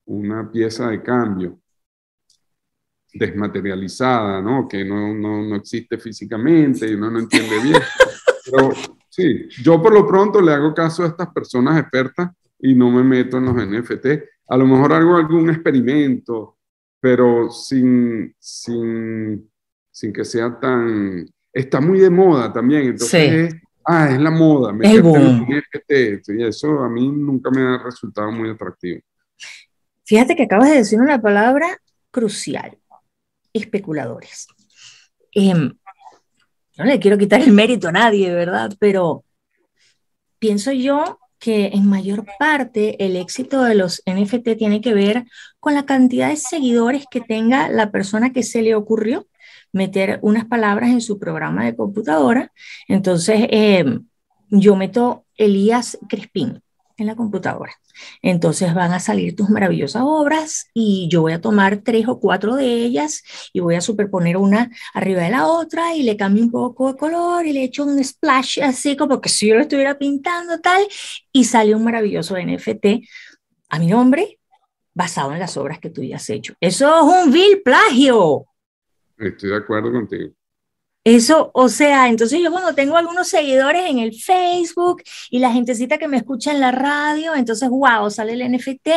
una 0.06 0.52
pieza 0.52 0.89
de 0.89 1.04
cambio 1.04 1.60
desmaterializada, 3.13 4.41
¿no? 4.41 4.67
Que 4.67 4.84
no, 4.84 5.13
no, 5.13 5.43
no 5.43 5.56
existe 5.56 5.97
físicamente 5.97 6.88
y 6.88 6.93
uno 6.93 7.12
no 7.12 7.19
entiende 7.19 7.62
bien. 7.63 7.82
Pero 8.45 8.71
Sí, 9.17 9.50
yo 9.63 9.82
por 9.82 9.91
lo 9.91 10.06
pronto 10.06 10.39
le 10.39 10.54
hago 10.54 10.76
caso 10.76 11.04
a 11.04 11.08
estas 11.08 11.34
personas 11.34 11.80
expertas 11.80 12.30
y 12.60 12.76
no 12.76 12.91
me 12.91 13.04
meto 13.04 13.38
en 13.38 13.45
los 13.45 13.56
NFT. 13.56 14.06
A 14.47 14.58
lo 14.58 14.67
mejor 14.67 14.93
hago 14.93 15.17
algún 15.17 15.50
experimento, 15.50 16.58
pero 17.00 17.50
sin, 17.50 18.36
sin, 18.38 19.50
sin 19.89 20.13
que 20.13 20.23
sea 20.23 20.60
tan... 20.60 21.28
Está 21.52 21.82
muy 21.82 22.00
de 22.00 22.12
moda 22.12 22.54
también, 22.54 22.84
entonces 22.84 23.52
sí. 23.52 23.60
Ah, 23.88 24.10
es 24.12 24.19
la 24.19 24.30
moda. 24.32 24.73
Me 24.73 24.91
el 24.91 25.02
boom. 25.02 25.47
NFT. 25.50 26.30
Y 26.38 26.43
eso 26.43 26.80
a 26.80 26.89
mí 26.89 27.08
nunca 27.08 27.50
me 27.50 27.62
ha 27.62 27.78
resultado 27.78 28.32
muy 28.32 28.50
atractivo. 28.50 29.02
Fíjate 30.06 30.36
que 30.36 30.43
acabas 30.43 30.69
de 30.69 30.78
decir 30.78 31.00
una 31.00 31.21
palabra 31.21 31.82
crucial, 32.12 32.78
especuladores. 33.54 34.47
Eh, 35.34 35.54
no 35.54 36.86
le 36.86 37.00
quiero 37.00 37.17
quitar 37.17 37.41
el 37.41 37.52
mérito 37.52 37.89
a 37.89 37.91
nadie, 37.91 38.34
¿verdad? 38.34 38.71
Pero 38.80 39.26
pienso 40.39 40.71
yo 40.71 41.19
que 41.39 41.67
en 41.67 41.88
mayor 41.88 42.26
parte 42.39 43.04
el 43.04 43.15
éxito 43.15 43.63
de 43.63 43.76
los 43.76 44.02
NFT 44.06 44.58
tiene 44.58 44.82
que 44.82 44.93
ver 44.93 45.26
con 45.60 45.73
la 45.73 45.86
cantidad 45.86 46.30
de 46.30 46.38
seguidores 46.38 47.06
que 47.10 47.21
tenga 47.21 47.69
la 47.69 47.91
persona 47.91 48.32
que 48.34 48.43
se 48.43 48.62
le 48.62 48.76
ocurrió 48.76 49.28
meter 49.71 50.19
unas 50.21 50.45
palabras 50.45 50.89
en 50.89 51.01
su 51.01 51.19
programa 51.19 51.65
de 51.65 51.75
computadora. 51.75 52.51
Entonces, 52.88 53.47
eh, 53.49 53.99
yo 54.49 54.75
meto 54.75 55.25
Elías 55.36 55.97
Crispín 56.08 56.62
en 56.97 57.08
la 57.08 57.15
computadora. 57.15 57.73
Entonces 58.21 58.73
van 58.73 58.91
a 58.93 58.99
salir 58.99 59.36
tus 59.36 59.49
maravillosas 59.49 60.03
obras 60.06 60.67
y 60.73 61.08
yo 61.10 61.21
voy 61.21 61.34
a 61.34 61.41
tomar 61.41 61.77
tres 61.77 62.08
o 62.08 62.19
cuatro 62.19 62.56
de 62.56 62.65
ellas 62.65 63.23
y 63.53 63.60
voy 63.60 63.75
a 63.75 63.82
superponer 63.82 64.38
una 64.38 64.69
arriba 64.93 65.21
de 65.21 65.30
la 65.30 65.47
otra 65.47 65.95
y 65.95 66.03
le 66.03 66.17
cambio 66.17 66.43
un 66.43 66.51
poco 66.51 66.91
de 66.91 66.97
color 66.97 67.45
y 67.45 67.53
le 67.53 67.63
echo 67.63 67.86
un 67.86 68.03
splash 68.03 68.60
así 68.62 68.95
como 68.95 69.21
que 69.21 69.30
si 69.30 69.47
yo 69.47 69.56
lo 69.56 69.62
estuviera 69.62 69.97
pintando 69.97 70.60
tal 70.60 70.86
y 71.32 71.45
sale 71.45 71.75
un 71.75 71.84
maravilloso 71.84 72.36
NFT 72.38 72.86
a 73.69 73.80
mi 73.80 73.88
nombre 73.88 74.39
basado 74.93 75.32
en 75.34 75.39
las 75.39 75.58
obras 75.58 75.80
que 75.80 75.91
tú 75.91 76.01
ya 76.03 76.15
has 76.15 76.30
hecho. 76.30 76.56
Eso 76.60 76.88
es 76.88 77.25
un 77.25 77.32
vil 77.32 77.62
plagio. 77.63 78.45
Estoy 79.17 79.49
de 79.49 79.56
acuerdo 79.58 79.91
contigo. 79.91 80.30
Eso, 81.03 81.51
o 81.53 81.69
sea, 81.69 82.10
entonces 82.10 82.41
yo 82.43 82.51
cuando 82.51 82.75
tengo 82.75 82.97
algunos 82.97 83.30
seguidores 83.30 83.89
en 83.89 83.99
el 83.99 84.13
Facebook 84.13 85.03
y 85.30 85.39
la 85.39 85.53
gentecita 85.53 85.97
que 85.97 86.10
me 86.10 86.17
escucha 86.17 86.51
en 86.51 86.60
la 86.60 86.73
radio, 86.73 87.34
entonces, 87.34 87.69
wow, 87.69 88.10
sale 88.10 88.34
el 88.34 88.51
NFT, 88.51 88.89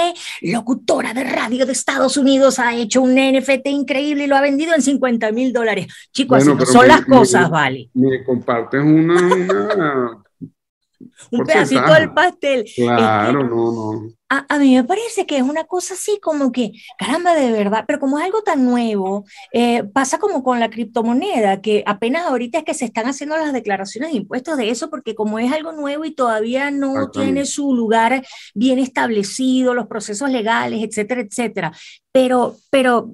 locutora 0.42 1.14
de 1.14 1.22
radio 1.22 1.66
de 1.66 1.70
Estados 1.70 2.16
Unidos 2.16 2.58
ha 2.58 2.74
hecho 2.74 3.00
un 3.00 3.14
NFT 3.14 3.68
increíble 3.68 4.24
y 4.24 4.26
lo 4.26 4.34
ha 4.34 4.40
vendido 4.40 4.74
en 4.74 4.82
50 4.82 5.30
mil 5.30 5.52
dólares. 5.52 5.86
Chicos, 6.12 6.38
así 6.38 6.66
son 6.66 6.88
las 6.88 7.04
cosas, 7.04 7.48
vale. 7.48 7.90
Me 7.94 8.24
compartes 8.24 8.82
una 8.82 10.20
un 11.30 11.44
pedacito 11.46 11.94
del 11.94 12.12
pastel. 12.12 12.64
Claro, 12.74 13.44
no, 13.44 13.72
no. 13.72 14.19
A, 14.32 14.58
mí 14.60 14.76
me 14.76 14.84
parece 14.84 15.26
que 15.26 15.38
es 15.38 15.42
una 15.42 15.64
cosa 15.64 15.94
así 15.94 16.20
como 16.22 16.52
que, 16.52 16.70
caramba, 16.96 17.34
de 17.34 17.50
verdad, 17.50 17.84
pero 17.84 17.98
como 17.98 18.16
es 18.16 18.24
algo 18.24 18.42
tan 18.42 18.64
nuevo, 18.64 19.24
eh, 19.52 19.82
pasa 19.82 20.20
como 20.20 20.44
con 20.44 20.60
la 20.60 20.70
criptomoneda, 20.70 21.60
que 21.60 21.82
apenas 21.84 22.26
ahorita 22.26 22.58
es 22.58 22.64
que 22.64 22.74
se 22.74 22.84
están 22.84 23.06
haciendo 23.06 23.36
las 23.36 23.52
declaraciones 23.52 24.12
de 24.12 24.18
impuestos 24.18 24.56
de 24.56 24.70
eso, 24.70 24.88
porque 24.88 25.16
como 25.16 25.40
es 25.40 25.52
algo 25.52 25.72
nuevo 25.72 26.04
y 26.04 26.12
todavía 26.12 26.70
no 26.70 27.10
tiene 27.10 27.44
su 27.44 27.74
lugar 27.74 28.24
bien 28.54 28.78
establecido, 28.78 29.74
los 29.74 29.88
procesos 29.88 30.30
legales, 30.30 30.80
etcétera, 30.80 31.22
etcétera. 31.22 31.72
Pero, 32.12 32.54
pero, 32.70 33.12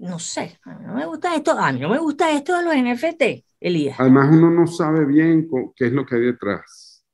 no 0.00 0.18
sé, 0.18 0.58
a 0.64 0.74
mí 0.74 0.84
no 0.84 0.94
me 0.94 1.06
gusta 1.06 1.36
esto, 1.36 1.52
a 1.52 1.70
mí 1.70 1.78
no 1.78 1.90
me 1.90 1.98
gusta 1.98 2.32
esto 2.32 2.56
de 2.58 2.64
los 2.64 2.74
NFT, 2.74 3.22
Elías. 3.60 4.00
Además, 4.00 4.30
uno 4.32 4.50
no 4.50 4.66
sabe 4.66 5.04
bien 5.04 5.48
qué 5.76 5.86
es 5.86 5.92
lo 5.92 6.04
que 6.04 6.16
hay 6.16 6.22
detrás. 6.22 7.04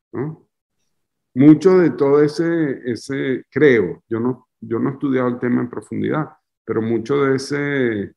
Mucho 1.35 1.79
de 1.79 1.91
todo 1.91 2.23
ese, 2.23 2.81
ese, 2.85 3.45
creo, 3.51 4.03
yo 4.09 4.21
no, 4.21 4.49
yo 4.61 4.79
no 4.79 4.91
he 4.91 4.93
estudiado 4.93 5.29
el 5.29 5.39
tema 5.39 5.63
en 5.63 5.71
profundidad, 5.71 6.29
pero 6.65 6.83
mucho 6.83 7.25
de 7.25 7.37
ese, 7.37 8.15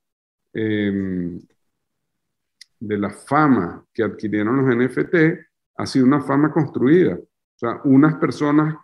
em, 0.54 1.39
de 2.80 2.97
la 2.97 3.10
fama 3.10 3.86
que 3.93 4.04
adquirieron 4.04 4.58
los 4.58 4.75
NFT 4.75 5.39
ha 5.78 5.86
sido 5.86 6.06
una 6.06 6.21
fama 6.21 6.51
construida. 6.51 7.15
O 7.15 7.58
sea, 7.58 7.82
unas 7.86 8.15
personas 8.15 8.75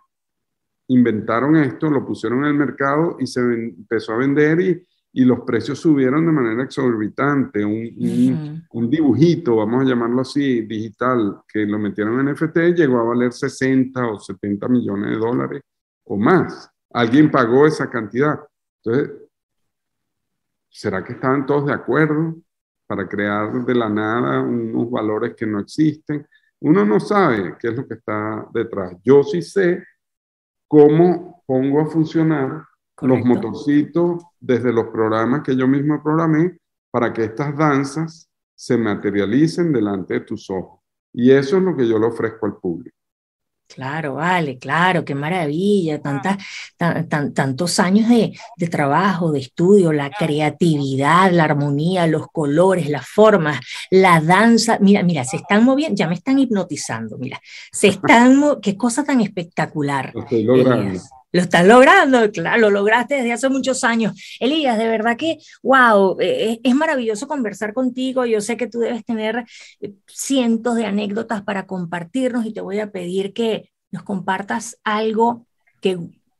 inventaron 0.88 1.56
esto, 1.56 1.90
lo 1.90 2.04
pusieron 2.04 2.40
en 2.40 2.46
el 2.46 2.54
mercado 2.54 3.16
y 3.18 3.26
se 3.26 3.40
empezó 3.40 4.12
a 4.12 4.18
vender 4.18 4.60
y, 4.60 4.86
y 5.14 5.24
los 5.24 5.40
precios 5.40 5.78
subieron 5.78 6.24
de 6.24 6.32
manera 6.32 6.62
exorbitante. 6.62 7.64
Un, 7.64 8.64
un, 8.70 8.90
dibujito, 8.90 9.56
vamos 9.56 9.82
a 9.82 9.88
llamarlo 9.88 10.22
así, 10.22 10.62
digital, 10.62 11.42
que 11.46 11.66
lo 11.66 11.78
metieron 11.78 12.20
en 12.20 12.34
NFT, 12.34 12.74
llegó 12.74 12.98
a 13.00 13.04
valer 13.04 13.32
60 13.32 14.06
o 14.06 14.18
70 14.18 14.68
millones 14.68 15.10
de 15.10 15.16
dólares 15.16 15.62
o 16.04 16.16
más. 16.16 16.70
Alguien 16.90 17.30
pagó 17.30 17.66
esa 17.66 17.90
cantidad. 17.90 18.40
Entonces, 18.82 19.16
¿será 20.70 21.04
que 21.04 21.12
estaban 21.12 21.44
todos 21.44 21.66
de 21.66 21.74
acuerdo 21.74 22.36
para 22.86 23.06
crear 23.06 23.52
de 23.64 23.74
la 23.74 23.90
nada 23.90 24.40
unos 24.40 24.90
valores 24.90 25.34
que 25.34 25.46
no 25.46 25.60
existen? 25.60 26.26
Uno 26.60 26.86
no 26.86 26.98
sabe 27.00 27.56
qué 27.58 27.68
es 27.68 27.76
lo 27.76 27.86
que 27.86 27.94
está 27.94 28.46
detrás. 28.52 28.96
Yo 29.04 29.22
sí 29.24 29.42
sé 29.42 29.84
cómo 30.66 31.42
pongo 31.46 31.80
a 31.80 31.86
funcionar 31.86 32.64
los 33.02 33.24
motorcitos 33.24 34.24
desde 34.40 34.72
los 34.72 34.86
programas 34.86 35.42
que 35.42 35.56
yo 35.56 35.66
mismo 35.66 36.02
programé 36.02 36.58
para 36.90 37.12
que 37.12 37.24
estas 37.24 37.56
danzas 37.56 38.28
se 38.54 38.76
materialicen 38.76 39.72
delante 39.72 40.14
de 40.14 40.20
tus 40.20 40.48
ojos. 40.50 40.80
Y 41.12 41.30
eso 41.30 41.58
es 41.58 41.62
lo 41.62 41.76
que 41.76 41.88
yo 41.88 41.98
le 41.98 42.06
ofrezco 42.06 42.46
al 42.46 42.56
público. 42.56 42.96
Claro, 43.74 44.14
vale, 44.14 44.58
claro, 44.58 45.02
qué 45.02 45.14
maravilla, 45.14 46.00
tantas, 46.02 46.36
tantos 46.76 47.80
años 47.80 48.06
de, 48.08 48.32
de, 48.56 48.68
trabajo, 48.68 49.32
de 49.32 49.40
estudio, 49.40 49.92
la 49.94 50.10
creatividad, 50.10 51.32
la 51.32 51.44
armonía, 51.44 52.06
los 52.06 52.26
colores, 52.26 52.90
las 52.90 53.08
formas, 53.08 53.60
la 53.90 54.20
danza. 54.20 54.78
Mira, 54.80 55.02
mira, 55.02 55.24
se 55.24 55.38
están 55.38 55.64
moviendo, 55.64 55.96
ya 55.96 56.06
me 56.06 56.14
están 56.14 56.38
hipnotizando, 56.38 57.16
mira, 57.16 57.40
se 57.72 57.88
están, 57.88 58.60
qué 58.60 58.76
cosa 58.76 59.04
tan 59.04 59.22
espectacular. 59.22 60.12
Lo 60.14 60.20
estoy 60.20 60.42
logrando. 60.42 61.00
Lo 61.32 61.40
estás 61.40 61.66
logrando, 61.66 62.30
claro, 62.30 62.60
lo 62.60 62.70
lograste 62.70 63.14
desde 63.14 63.32
hace 63.32 63.48
muchos 63.48 63.84
años. 63.84 64.36
Elías, 64.38 64.76
de 64.76 64.86
verdad 64.86 65.16
que, 65.16 65.38
wow, 65.62 66.18
eh, 66.20 66.60
es, 66.62 66.74
maravilloso 66.74 67.26
conversar 67.26 67.72
contigo. 67.72 68.26
Yo 68.26 68.40
sé 68.42 68.58
que 68.58 68.66
tú 68.66 68.80
debes 68.80 69.04
tener 69.04 69.44
eh, 69.80 69.94
cientos 70.06 70.76
de 70.76 70.84
anécdotas 70.84 71.42
para 71.42 71.66
compartirnos 71.66 72.44
y 72.44 72.52
te 72.52 72.60
voy 72.60 72.80
a 72.80 72.92
pedir 72.92 73.32
que 73.32 73.70
nos 73.90 74.02
compartas 74.02 74.78
algo 74.84 75.46
que, 75.80 75.98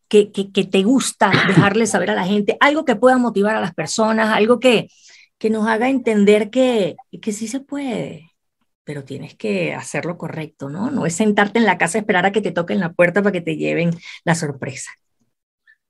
que, 0.09 0.31
que, 0.31 0.65
te 0.65 0.83
gusta 0.83 1.31
dejarle 1.47 1.87
saber 1.87 2.11
a 2.11 2.15
la 2.15 2.25
gente, 2.25 2.57
algo 2.61 2.85
que 2.85 2.97
pueda 2.97 3.17
motivar 3.17 3.57
a 3.57 3.61
las 3.61 3.75
personas, 3.75 4.37
algo 4.37 4.61
que, 4.61 4.89
que 5.39 5.51
nos 5.51 5.67
haga 5.67 5.89
entender 5.89 6.51
que, 6.51 6.97
que 7.21 7.33
sí 7.33 7.49
se 7.49 7.61
puede 7.61 8.32
pero 8.85 9.05
tienes 9.05 9.35
que 9.37 9.75
hacerlo 9.75 10.19
correcto, 10.19 10.69
¿no? 10.69 10.91
No 10.91 11.07
es 11.07 11.15
sentarte 11.15 11.59
en 11.59 11.67
la 11.67 11.79
casa 11.79 11.99
esperar 11.99 12.27
a 12.27 12.33
que 12.33 12.41
te 12.41 12.53
toquen 12.53 12.81
la 12.81 12.93
puerta 12.93 13.23
para 13.23 13.33
que 13.33 13.41
te 13.41 13.57
lleven 13.57 13.91
la 14.25 14.35
sorpresa. 14.35 14.91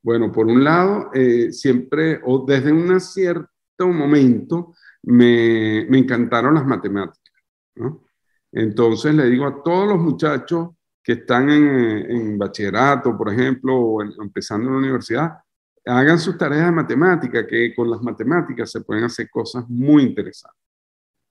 Bueno, 0.02 0.32
por 0.32 0.46
un 0.46 0.64
lado, 0.64 1.10
eh, 1.14 1.52
siempre, 1.52 2.20
o 2.24 2.44
desde 2.44 2.72
un 2.72 3.00
cierto 3.00 3.48
momento, 3.80 4.74
me, 5.02 5.86
me 5.88 5.98
encantaron 5.98 6.54
las 6.54 6.66
matemáticas, 6.66 7.32
¿no? 7.76 8.04
Entonces 8.50 9.14
le 9.14 9.26
digo 9.26 9.46
a 9.46 9.62
todos 9.62 9.88
los 9.88 9.98
muchachos 9.98 10.70
que 11.02 11.12
están 11.12 11.50
en, 11.50 12.10
en 12.10 12.38
bachillerato, 12.38 13.16
por 13.16 13.32
ejemplo, 13.32 13.76
o 13.76 14.02
empezando 14.02 14.68
en 14.68 14.72
la 14.74 14.78
universidad, 14.78 15.38
hagan 15.86 16.18
sus 16.18 16.36
tareas 16.36 16.66
de 16.66 16.72
matemática, 16.72 17.46
que 17.46 17.74
con 17.74 17.90
las 17.90 18.02
matemáticas 18.02 18.70
se 18.70 18.82
pueden 18.82 19.04
hacer 19.04 19.28
cosas 19.30 19.68
muy 19.68 20.04
interesantes, 20.04 20.60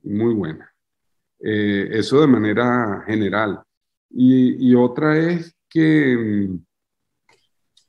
muy 0.04 0.34
buenas. 0.34 0.70
Eh, 1.44 1.90
eso 1.92 2.22
de 2.22 2.28
manera 2.28 3.04
general. 3.08 3.62
Y, 4.12 4.76
otra 4.76 5.18
es 5.18 5.56
que 5.70 6.16
mm, 6.18 6.66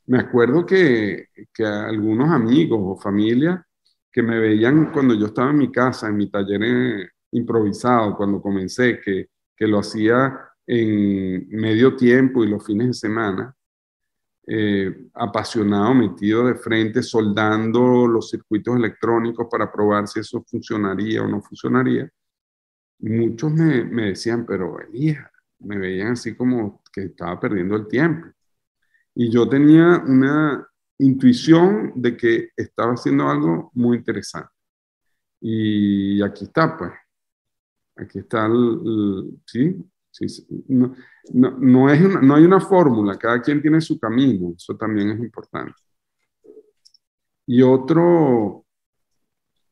me 0.06 0.18
acuerdo 0.18 0.64
que, 0.64 1.26
que, 1.52 1.64
algunos 1.64 2.30
amigos 2.30 2.78
o 2.82 2.96
familia 2.96 3.66
que 4.10 4.22
me 4.22 4.38
veían 4.38 4.92
cuando 4.92 5.14
yo 5.14 5.26
estaba 5.26 5.50
en 5.50 5.58
mi 5.58 5.70
casa, 5.72 6.08
en 6.08 6.16
mi 6.16 6.30
taller 6.30 6.62
eh, 6.62 7.08
improvisado, 7.32 8.16
cuando 8.16 8.40
comencé, 8.40 9.00
que, 9.00 9.28
que 9.56 9.66
lo 9.66 9.80
hacía 9.80 10.38
en 10.66 11.48
medio 11.50 11.96
tiempo 11.96 12.44
y 12.44 12.48
los 12.48 12.64
fines 12.64 12.88
de 12.88 12.94
semana, 12.94 13.54
eh, 14.46 15.08
apasionado, 15.14 15.94
metido 15.94 16.46
de 16.46 16.54
frente, 16.56 17.02
soldando 17.02 18.06
los 18.06 18.30
circuitos 18.30 18.76
electrónicos 18.76 19.46
para 19.50 19.70
probar 19.70 20.08
si 20.08 20.20
eso 20.20 20.42
funcionaría 20.48 21.22
o 21.22 21.28
no 21.28 21.40
funcionaría 21.42 22.10
muchos 23.10 23.52
me, 23.52 23.84
me 23.84 24.08
decían, 24.08 24.46
pero 24.46 24.80
Elías, 24.80 25.26
me 25.60 25.78
veían 25.78 26.12
así 26.12 26.34
como 26.34 26.82
que 26.92 27.04
estaba 27.04 27.38
perdiendo 27.40 27.76
el 27.76 27.86
tiempo. 27.88 28.28
Y 29.14 29.30
yo 29.30 29.48
tenía 29.48 30.02
una 30.06 30.66
intuición 30.98 31.92
de 31.96 32.16
que 32.16 32.50
estaba 32.56 32.92
haciendo 32.92 33.28
algo 33.28 33.70
muy 33.74 33.98
interesante. 33.98 34.50
Y 35.40 36.22
aquí 36.22 36.44
está, 36.44 36.76
pues. 36.76 36.92
Aquí 37.96 38.20
está 38.20 38.46
el, 38.46 39.38
sí, 39.44 39.76
sí, 40.10 40.46
No, 40.68 40.94
no, 41.34 41.50
no, 41.58 41.90
es 41.90 42.22
no 42.22 42.34
hay 42.34 42.44
una 42.44 42.60
fórmula, 42.60 43.18
cada 43.18 43.40
quien 43.42 43.60
tiene 43.60 43.80
su 43.80 43.98
camino, 43.98 44.54
eso 44.56 44.76
también 44.76 45.10
es 45.10 45.18
importante. 45.20 45.74
Y 47.46 47.60
otro, 47.60 48.64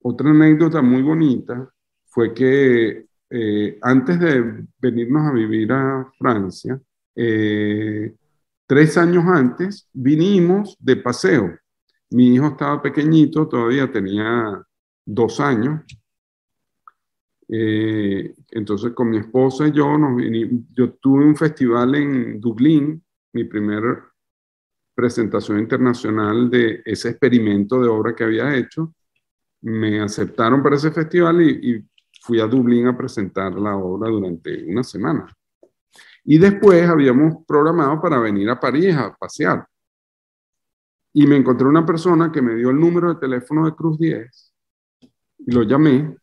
otra 0.02 0.30
anécdota 0.30 0.82
muy 0.82 1.02
bonita 1.02 1.72
fue 2.04 2.34
que 2.34 3.06
eh, 3.30 3.78
antes 3.82 4.18
de 4.18 4.66
venirnos 4.78 5.28
a 5.28 5.32
vivir 5.32 5.70
a 5.70 6.10
Francia, 6.18 6.80
eh, 7.14 8.12
tres 8.66 8.98
años 8.98 9.24
antes, 9.26 9.88
vinimos 9.92 10.76
de 10.80 10.96
paseo. 10.96 11.56
Mi 12.10 12.34
hijo 12.34 12.48
estaba 12.48 12.82
pequeñito, 12.82 13.46
todavía 13.46 13.90
tenía 13.90 14.60
dos 15.04 15.38
años. 15.38 15.82
Eh, 17.48 18.34
entonces 18.50 18.92
con 18.92 19.10
mi 19.10 19.18
esposa 19.18 19.66
y 19.66 19.72
yo 19.72 19.98
nos 19.98 20.16
vinimos, 20.16 20.64
yo 20.72 20.92
tuve 20.94 21.24
un 21.24 21.36
festival 21.36 21.96
en 21.96 22.40
Dublín, 22.40 23.02
mi 23.32 23.44
primera 23.44 24.08
presentación 24.94 25.58
internacional 25.58 26.50
de 26.50 26.82
ese 26.84 27.10
experimento 27.10 27.80
de 27.80 27.88
obra 27.88 28.14
que 28.14 28.24
había 28.24 28.56
hecho. 28.56 28.92
Me 29.62 30.00
aceptaron 30.00 30.62
para 30.62 30.76
ese 30.76 30.90
festival 30.90 31.42
y, 31.42 31.76
y 31.76 31.90
fui 32.22 32.40
a 32.40 32.46
Dublín 32.46 32.86
a 32.86 32.96
presentar 32.96 33.52
la 33.54 33.76
obra 33.76 34.10
durante 34.10 34.64
una 34.64 34.82
semana. 34.82 35.26
Y 36.24 36.38
después 36.38 36.88
habíamos 36.88 37.44
programado 37.46 38.00
para 38.00 38.18
venir 38.18 38.48
a 38.50 38.60
París 38.60 38.94
a 38.94 39.14
pasear. 39.14 39.66
Y 41.12 41.26
me 41.26 41.36
encontré 41.36 41.66
una 41.66 41.84
persona 41.84 42.30
que 42.30 42.42
me 42.42 42.54
dio 42.54 42.70
el 42.70 42.78
número 42.78 43.14
de 43.14 43.20
teléfono 43.20 43.66
de 43.66 43.74
Cruz 43.74 43.98
10 43.98 44.54
y 45.46 45.52
lo 45.52 45.62
llamé 45.62 46.16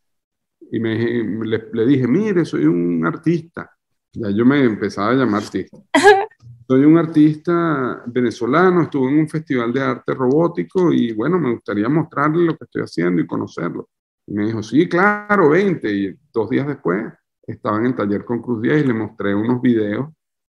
y 0.71 0.79
me, 0.79 0.95
le, 0.95 1.69
le 1.73 1.85
dije, 1.85 2.07
mire, 2.07 2.45
soy 2.45 2.65
un 2.65 3.05
artista. 3.05 3.69
Ya 4.13 4.29
yo 4.29 4.45
me 4.45 4.63
empezaba 4.63 5.11
a 5.11 5.13
llamar 5.13 5.43
artista. 5.43 5.77
Soy 6.69 6.83
un 6.83 6.97
artista 6.97 8.03
venezolano, 8.07 8.81
estuve 8.81 9.09
en 9.09 9.19
un 9.19 9.29
festival 9.29 9.71
de 9.71 9.81
arte 9.81 10.13
robótico 10.13 10.91
y 10.91 11.13
bueno, 11.13 11.39
me 11.39 11.53
gustaría 11.53 11.87
mostrarle 11.87 12.43
lo 12.43 12.57
que 12.57 12.65
estoy 12.65 12.81
haciendo 12.81 13.21
y 13.21 13.27
conocerlo. 13.27 13.87
Y 14.27 14.33
me 14.33 14.45
dijo, 14.45 14.61
sí, 14.61 14.87
claro, 14.87 15.49
20. 15.49 15.91
Y 15.91 16.15
dos 16.33 16.49
días 16.49 16.67
después 16.67 17.05
estaba 17.43 17.77
en 17.79 17.87
el 17.87 17.95
taller 17.95 18.25
con 18.25 18.41
Cruz 18.41 18.61
Díaz 18.61 18.83
y 18.83 18.87
le 18.87 18.93
mostré 18.93 19.33
unos 19.33 19.61
videos 19.61 20.09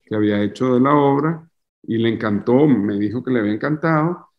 que 0.04 0.16
había 0.16 0.42
hecho 0.42 0.74
de 0.74 0.80
la 0.80 0.96
obra 0.96 1.48
y 1.84 1.98
le 1.98 2.10
encantó, 2.10 2.66
me 2.66 2.98
dijo 2.98 3.24
que 3.24 3.32
le 3.32 3.40
había 3.40 3.54
encantado. 3.54 4.30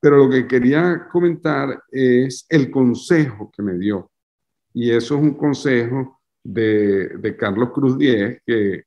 Pero 0.00 0.18
lo 0.18 0.30
que 0.30 0.46
quería 0.46 1.08
comentar 1.10 1.82
es 1.90 2.46
el 2.48 2.70
consejo 2.70 3.50
que 3.50 3.62
me 3.62 3.74
dio. 3.74 4.10
Y 4.72 4.90
eso 4.90 5.16
es 5.16 5.22
un 5.22 5.34
consejo 5.34 6.20
de, 6.42 7.08
de 7.08 7.36
Carlos 7.36 7.70
Cruz 7.72 7.96
Díez, 7.98 8.40
que, 8.44 8.84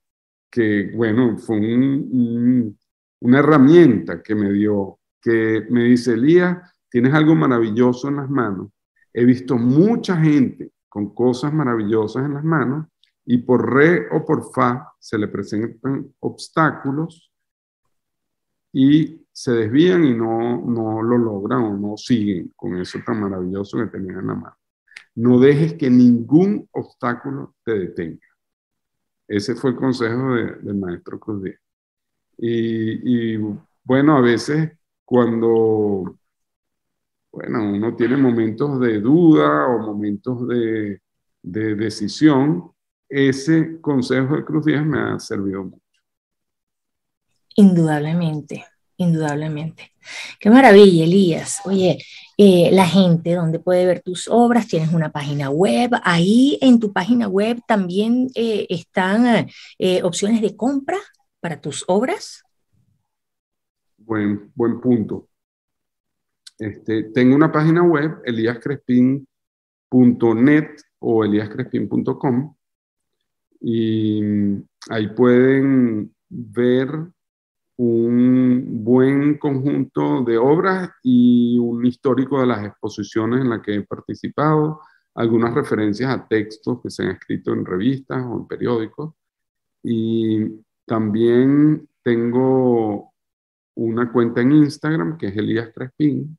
que 0.49 0.91
bueno, 0.93 1.37
fue 1.37 1.57
una 1.59 3.39
herramienta 3.39 4.21
que 4.21 4.35
me 4.35 4.51
dio, 4.51 4.99
que 5.21 5.65
me 5.69 5.85
dice, 5.85 6.13
Elías, 6.13 6.57
tienes 6.89 7.13
algo 7.13 7.35
maravilloso 7.35 8.09
en 8.09 8.17
las 8.17 8.29
manos. 8.29 8.69
He 9.19 9.25
visto 9.25 9.57
mucha 9.57 10.15
gente 10.15 10.73
con 10.87 11.15
cosas 11.15 11.51
maravillosas 11.51 12.23
en 12.23 12.35
las 12.35 12.43
manos 12.43 12.85
y 13.25 13.39
por 13.39 13.73
re 13.73 14.07
o 14.11 14.23
por 14.23 14.53
fa 14.53 14.93
se 14.99 15.17
le 15.17 15.27
presentan 15.27 16.13
obstáculos 16.19 17.31
y 18.71 19.25
se 19.31 19.53
desvían 19.53 20.05
y 20.05 20.13
no, 20.13 20.63
no 20.63 21.01
lo 21.01 21.17
logran 21.17 21.63
o 21.63 21.75
no 21.75 21.97
siguen 21.97 22.53
con 22.55 22.77
eso 22.77 22.99
tan 23.03 23.19
maravilloso 23.19 23.79
que 23.79 23.87
tenían 23.87 24.19
en 24.19 24.27
la 24.27 24.35
mano. 24.35 24.55
No 25.15 25.39
dejes 25.39 25.73
que 25.73 25.89
ningún 25.89 26.69
obstáculo 26.73 27.55
te 27.65 27.71
detenga. 27.71 28.27
Ese 29.27 29.55
fue 29.55 29.71
el 29.71 29.77
consejo 29.77 30.35
del 30.35 30.75
maestro 30.75 31.19
Cruz. 31.19 31.43
Y, 32.37 33.33
y, 33.33 33.57
bueno, 33.83 34.15
a 34.15 34.21
veces 34.21 34.73
cuando 35.03 36.19
bueno, 37.37 37.71
uno 37.71 37.95
tiene 37.95 38.17
momentos 38.17 38.79
de 38.79 38.99
duda 38.99 39.67
o 39.67 39.77
momentos 39.77 40.47
de, 40.47 41.01
de 41.43 41.75
decisión, 41.75 42.71
ese 43.07 43.79
consejo 43.79 44.37
de 44.37 44.43
Cruz 44.43 44.65
Díaz 44.65 44.83
me 44.83 44.99
ha 44.99 45.19
servido 45.19 45.65
mucho. 45.65 46.01
Indudablemente, 47.55 48.65
indudablemente. 48.97 49.91
Qué 50.39 50.49
maravilla, 50.49 51.03
Elías. 51.03 51.61
Oye, 51.65 51.99
eh, 52.39 52.71
la 52.71 52.87
gente 52.87 53.35
donde 53.35 53.59
puede 53.59 53.85
ver 53.85 54.01
tus 54.01 54.27
obras, 54.27 54.67
tienes 54.67 54.91
una 54.91 55.11
página 55.11 55.51
web. 55.51 55.91
Ahí 56.01 56.57
en 56.59 56.79
tu 56.79 56.91
página 56.91 57.27
web 57.27 57.59
también 57.67 58.31
eh, 58.33 58.65
están 58.67 59.47
eh, 59.77 60.01
opciones 60.01 60.41
de 60.41 60.55
compra 60.55 60.97
para 61.39 61.61
tus 61.61 61.85
obras. 61.87 62.41
Buen, 63.95 64.51
buen 64.55 64.81
punto. 64.81 65.27
Este, 66.59 67.03
tengo 67.13 67.35
una 67.35 67.51
página 67.51 67.83
web, 67.83 68.19
eliascrespin.net 68.25 70.67
o 70.99 71.23
eliascrespin.com 71.23 72.55
y 73.59 74.21
ahí 74.89 75.07
pueden 75.15 76.13
ver 76.29 76.89
un 77.77 78.83
buen 78.83 79.37
conjunto 79.37 80.23
de 80.23 80.37
obras 80.37 80.89
y 81.03 81.59
un 81.59 81.85
histórico 81.85 82.41
de 82.41 82.47
las 82.47 82.65
exposiciones 82.65 83.41
en 83.41 83.49
las 83.49 83.61
que 83.61 83.75
he 83.75 83.81
participado, 83.83 84.81
algunas 85.13 85.53
referencias 85.53 86.11
a 86.11 86.27
textos 86.27 86.81
que 86.81 86.89
se 86.89 87.03
han 87.03 87.11
escrito 87.11 87.53
en 87.53 87.65
revistas 87.65 88.23
o 88.25 88.39
en 88.39 88.47
periódicos. 88.47 89.13
Y 89.83 90.63
también 90.85 91.87
tengo 92.03 93.13
una 93.75 94.11
cuenta 94.11 94.41
en 94.41 94.53
Instagram 94.53 95.17
que 95.17 95.27
es 95.27 95.37
Elías 95.37 95.69
Crespin. 95.73 96.37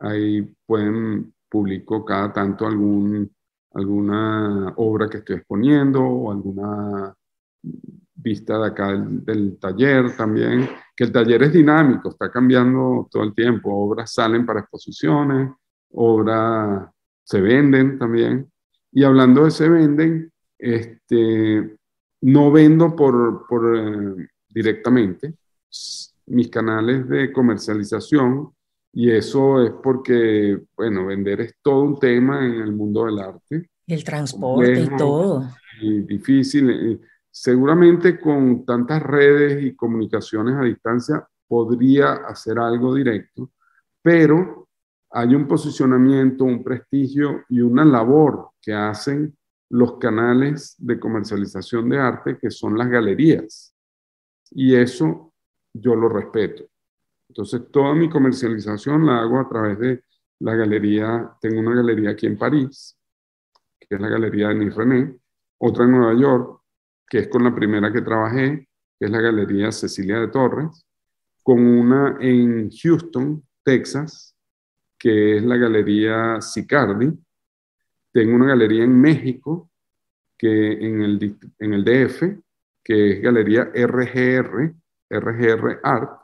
Ahí 0.00 0.42
pueden, 0.66 1.32
publico 1.48 2.04
cada 2.04 2.32
tanto 2.32 2.66
algún, 2.66 3.30
alguna 3.72 4.72
obra 4.76 5.08
que 5.08 5.18
estoy 5.18 5.36
exponiendo 5.36 6.02
o 6.02 6.32
alguna 6.32 7.14
vista 8.14 8.58
de 8.58 8.66
acá 8.66 8.92
del, 8.92 9.58
taller 9.58 10.16
también, 10.16 10.68
que 10.96 11.04
el 11.04 11.12
taller 11.12 11.42
es 11.44 11.52
dinámico, 11.52 12.10
está 12.10 12.30
cambiando 12.30 13.08
todo 13.10 13.22
el 13.22 13.34
tiempo, 13.34 13.74
obras 13.74 14.12
salen 14.12 14.46
para 14.46 14.60
exposiciones, 14.60 15.50
obras 15.92 16.88
se 17.22 17.40
venden 17.40 17.98
también. 17.98 18.50
Y 18.92 19.04
hablando 19.04 19.44
de 19.44 19.50
se 19.50 19.68
venden, 19.68 20.32
este, 20.58 21.76
no 22.22 22.50
vendo 22.50 22.96
por, 22.96 23.46
por 23.46 23.76
eh, 23.76 24.28
directamente 24.48 25.34
mis 26.26 26.48
canales 26.48 27.08
de 27.08 27.32
comercialización 27.32 28.53
y 28.94 29.10
eso 29.10 29.62
es 29.62 29.72
porque, 29.82 30.60
bueno, 30.76 31.06
vender 31.06 31.40
es 31.42 31.54
todo 31.62 31.82
un 31.82 31.98
tema 31.98 32.44
en 32.44 32.54
el 32.54 32.72
mundo 32.72 33.04
del 33.06 33.18
arte. 33.18 33.70
El 33.86 34.04
transporte 34.04 34.80
y 34.80 34.96
todo. 34.96 35.48
Y 35.80 36.00
difícil. 36.00 36.70
Eh, 36.70 37.00
Seguramente 37.36 38.20
con 38.20 38.64
tantas 38.64 39.02
redes 39.02 39.64
y 39.64 39.74
comunicaciones 39.74 40.54
a 40.54 40.62
distancia 40.62 41.26
podría 41.48 42.12
hacer 42.12 42.60
algo 42.60 42.94
directo, 42.94 43.50
pero 44.00 44.68
hay 45.10 45.34
un 45.34 45.48
posicionamiento, 45.48 46.44
un 46.44 46.62
prestigio 46.62 47.42
y 47.48 47.60
una 47.60 47.84
labor 47.84 48.50
que 48.62 48.72
hacen 48.72 49.36
los 49.68 49.98
canales 49.98 50.76
de 50.78 51.00
comercialización 51.00 51.88
de 51.88 51.98
arte, 51.98 52.38
que 52.38 52.52
son 52.52 52.78
las 52.78 52.88
galerías. 52.88 53.74
Y 54.52 54.76
eso 54.76 55.32
yo 55.72 55.96
lo 55.96 56.08
respeto. 56.08 56.62
Entonces, 57.34 57.62
toda 57.72 57.96
mi 57.96 58.08
comercialización 58.08 59.04
la 59.06 59.18
hago 59.18 59.40
a 59.40 59.48
través 59.48 59.76
de 59.80 60.04
la 60.38 60.54
galería. 60.54 61.32
Tengo 61.40 61.58
una 61.58 61.74
galería 61.74 62.10
aquí 62.10 62.26
en 62.26 62.38
París, 62.38 62.96
que 63.80 63.96
es 63.96 64.00
la 64.00 64.08
galería 64.08 64.50
de 64.50 64.70
René, 64.70 65.16
otra 65.58 65.84
en 65.84 65.90
Nueva 65.90 66.14
York, 66.14 66.60
que 67.08 67.18
es 67.18 67.28
con 67.28 67.42
la 67.42 67.52
primera 67.52 67.92
que 67.92 68.02
trabajé, 68.02 68.68
que 68.96 69.06
es 69.06 69.10
la 69.10 69.20
Galería 69.20 69.72
Cecilia 69.72 70.20
de 70.20 70.28
Torres, 70.28 70.86
con 71.42 71.60
una 71.66 72.18
en 72.20 72.70
Houston, 72.70 73.42
Texas, 73.64 74.36
que 74.96 75.38
es 75.38 75.42
la 75.42 75.56
Galería 75.56 76.40
Sicardi. 76.40 77.12
Tengo 78.12 78.36
una 78.36 78.46
galería 78.46 78.84
en 78.84 79.00
México, 79.00 79.72
que 80.38 80.72
en 80.72 81.02
el, 81.02 81.36
en 81.58 81.74
el 81.74 81.84
DF, 81.84 82.22
que 82.84 83.10
es 83.14 83.22
Galería 83.22 83.72
RGR, 83.74 84.72
RGR 85.10 85.80
Art. 85.82 86.23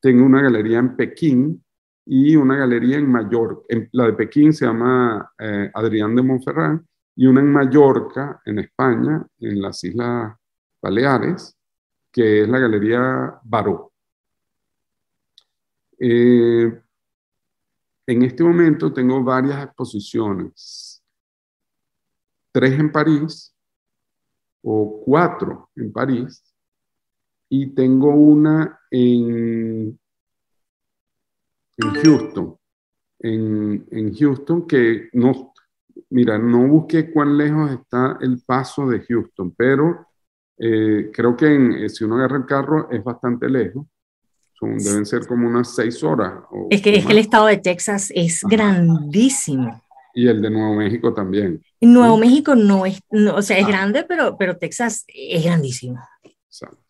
Tengo 0.00 0.24
una 0.24 0.42
galería 0.42 0.78
en 0.78 0.96
Pekín 0.96 1.64
y 2.06 2.34
una 2.34 2.56
galería 2.56 2.96
en 2.96 3.10
Mallorca. 3.10 3.62
la 3.92 4.06
de 4.06 4.12
Pekín 4.14 4.52
se 4.52 4.64
llama 4.66 5.32
eh, 5.38 5.70
Adrián 5.74 6.16
de 6.16 6.22
Montferrand 6.22 6.84
y 7.14 7.26
una 7.26 7.40
en 7.40 7.52
Mallorca, 7.52 8.40
en 8.46 8.60
España, 8.60 9.26
en 9.38 9.60
las 9.60 9.84
Islas 9.84 10.34
Baleares, 10.80 11.56
que 12.10 12.42
es 12.42 12.48
la 12.48 12.58
Galería 12.58 13.38
Baró. 13.44 13.92
Eh, 15.98 16.82
en 18.06 18.22
este 18.22 18.42
momento 18.42 18.92
tengo 18.92 19.22
varias 19.22 19.62
exposiciones, 19.62 21.04
tres 22.50 22.72
en 22.72 22.90
París 22.90 23.54
o 24.62 25.02
cuatro 25.04 25.70
en 25.76 25.92
París 25.92 26.49
y 27.50 27.66
tengo 27.74 28.14
una 28.14 28.80
en, 28.90 29.98
en 31.76 31.94
Houston, 32.02 32.56
en, 33.18 33.86
en 33.90 34.14
Houston 34.14 34.66
que 34.66 35.08
no, 35.12 35.52
mira, 36.10 36.38
no 36.38 36.68
busqué 36.68 37.10
cuán 37.12 37.36
lejos 37.36 37.72
está 37.72 38.18
el 38.20 38.40
paso 38.46 38.88
de 38.88 39.00
Houston, 39.00 39.52
pero 39.56 40.06
eh, 40.56 41.10
creo 41.12 41.36
que 41.36 41.84
eh, 41.84 41.88
si 41.88 42.04
uno 42.04 42.16
agarra 42.16 42.36
el 42.36 42.46
carro 42.46 42.88
es 42.90 43.02
bastante 43.02 43.48
lejos. 43.48 43.84
deben 44.60 45.04
ser 45.04 45.26
como 45.26 45.48
unas 45.48 45.74
seis 45.74 46.02
horas. 46.04 46.44
es 46.70 46.80
que, 46.80 46.96
es 46.96 47.04
que 47.04 47.12
el 47.12 47.18
estado 47.18 47.46
de 47.46 47.56
Texas 47.56 48.12
es 48.14 48.42
grandísimo. 48.48 49.82
Y 50.14 50.28
el 50.28 50.40
de 50.40 50.50
Nuevo 50.50 50.74
México 50.74 51.12
también. 51.14 51.60
Nuevo 51.80 52.16
México 52.16 52.54
no 52.54 52.86
es, 52.86 53.00
o 53.10 53.42
sea, 53.42 53.58
es 53.58 53.64
ah. 53.64 53.68
grande, 53.68 54.04
pero, 54.04 54.36
pero 54.36 54.56
Texas 54.56 55.04
es 55.08 55.42
grandísimo. 55.42 55.98
Exacto. 56.22 56.89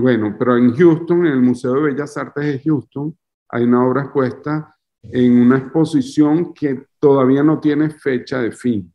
Bueno, 0.00 0.36
pero 0.38 0.56
en 0.56 0.74
Houston, 0.74 1.26
en 1.26 1.32
el 1.32 1.42
Museo 1.42 1.74
de 1.74 1.92
Bellas 1.92 2.16
Artes 2.16 2.44
de 2.44 2.58
Houston, 2.60 3.16
hay 3.48 3.64
una 3.64 3.86
obra 3.86 4.02
expuesta 4.02 4.74
en 5.02 5.40
una 5.40 5.58
exposición 5.58 6.54
que 6.54 6.86
todavía 6.98 7.42
no 7.42 7.60
tiene 7.60 7.90
fecha 7.90 8.40
de 8.40 8.52
fin. 8.52 8.92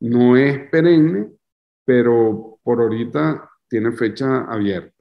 No 0.00 0.36
es 0.36 0.70
perenne, 0.70 1.30
pero 1.84 2.58
por 2.62 2.80
ahorita 2.80 3.50
tiene 3.68 3.92
fecha 3.92 4.44
abierta. 4.44 4.94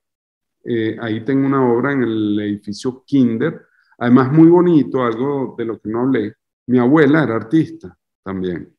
Eh, 0.63 0.97
ahí 1.01 1.23
tengo 1.23 1.45
una 1.45 1.69
obra 1.69 1.91
en 1.91 2.03
el 2.03 2.39
edificio 2.39 3.03
Kinder, 3.05 3.67
además 3.97 4.31
muy 4.31 4.47
bonito, 4.47 5.03
algo 5.03 5.55
de 5.57 5.65
lo 5.65 5.79
que 5.79 5.89
no 5.89 6.01
hablé. 6.01 6.33
Mi 6.67 6.79
abuela 6.79 7.23
era 7.23 7.35
artista 7.35 7.97
también. 8.23 8.73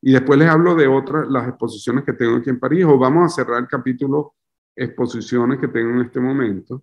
Y 0.00 0.12
después 0.12 0.38
les 0.38 0.48
hablo 0.48 0.74
de 0.74 0.86
otras, 0.86 1.28
las 1.28 1.48
exposiciones 1.48 2.04
que 2.04 2.12
tengo 2.12 2.36
aquí 2.36 2.50
en 2.50 2.60
París, 2.60 2.84
o 2.84 2.98
vamos 2.98 3.24
a 3.24 3.34
cerrar 3.34 3.60
el 3.60 3.68
capítulo 3.68 4.34
exposiciones 4.76 5.58
que 5.58 5.68
tengo 5.68 5.90
en 5.90 6.00
este 6.00 6.20
momento. 6.20 6.82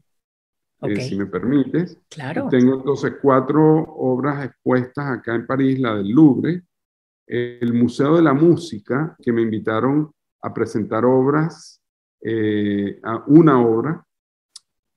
Eh, 0.83 0.99
si 1.01 1.15
me 1.15 1.27
permites. 1.27 1.99
Claro. 2.09 2.47
Tengo 2.49 2.75
entonces 2.75 3.13
cuatro 3.21 3.83
obras 3.97 4.45
expuestas 4.45 5.19
acá 5.19 5.35
en 5.35 5.45
París, 5.45 5.79
la 5.79 5.95
del 5.95 6.09
Louvre, 6.09 6.63
el 7.27 7.73
Museo 7.73 8.15
de 8.15 8.23
la 8.23 8.33
Música, 8.33 9.15
que 9.21 9.31
me 9.31 9.43
invitaron 9.43 10.11
a 10.41 10.53
presentar 10.53 11.05
obras, 11.05 11.81
eh, 12.21 12.99
a 13.03 13.23
una 13.27 13.61
obra. 13.61 14.05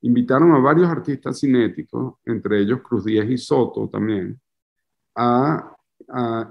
Invitaron 0.02 0.52
a 0.52 0.58
varios 0.58 0.88
artistas 0.88 1.40
cinéticos, 1.40 2.14
entre 2.24 2.60
ellos 2.60 2.80
Cruz 2.82 3.04
Díaz 3.04 3.28
y 3.28 3.38
Soto 3.38 3.88
también, 3.88 4.40
a, 5.16 5.70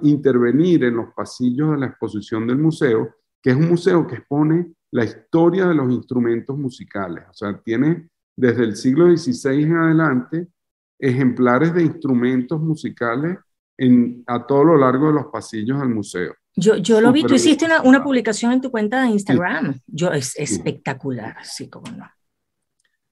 intervenir 0.02 0.86
en 0.86 0.96
los 0.96 1.14
pasillos 1.14 1.72
de 1.72 1.78
la 1.78 1.86
exposición 1.86 2.48
del 2.48 2.58
museo, 2.58 3.18
que 3.40 3.52
es 3.52 3.56
un 3.56 3.70
museo 3.70 4.08
que 4.08 4.16
expone 4.16 4.74
la 4.94 5.04
historia 5.04 5.66
de 5.66 5.74
los 5.74 5.92
instrumentos 5.92 6.56
musicales. 6.56 7.24
O 7.28 7.34
sea, 7.34 7.60
tiene 7.60 8.10
desde 8.36 8.64
el 8.64 8.76
siglo 8.76 9.06
XVI 9.16 9.64
en 9.64 9.76
adelante 9.76 10.48
ejemplares 11.00 11.74
de 11.74 11.82
instrumentos 11.82 12.62
musicales 12.62 13.40
en, 13.76 14.24
a 14.28 14.46
todo 14.46 14.64
lo 14.64 14.78
largo 14.78 15.08
de 15.08 15.14
los 15.14 15.26
pasillos 15.28 15.80
del 15.80 15.90
museo. 15.90 16.36
Yo, 16.56 16.78
yo 16.78 17.02
lo 17.02 17.12
vi, 17.12 17.24
tú 17.24 17.34
hiciste 17.34 17.66
una, 17.66 17.82
una, 17.82 18.04
publicación 18.04 18.52
en 18.52 18.62
tu 18.62 18.70
cuenta 18.70 19.02
de 19.02 19.10
Instagram. 19.10 19.80
Yo, 19.88 20.12
es 20.12 20.38
espectacular, 20.38 21.38
sí, 21.44 21.68
como 21.68 21.92
no. 21.92 22.08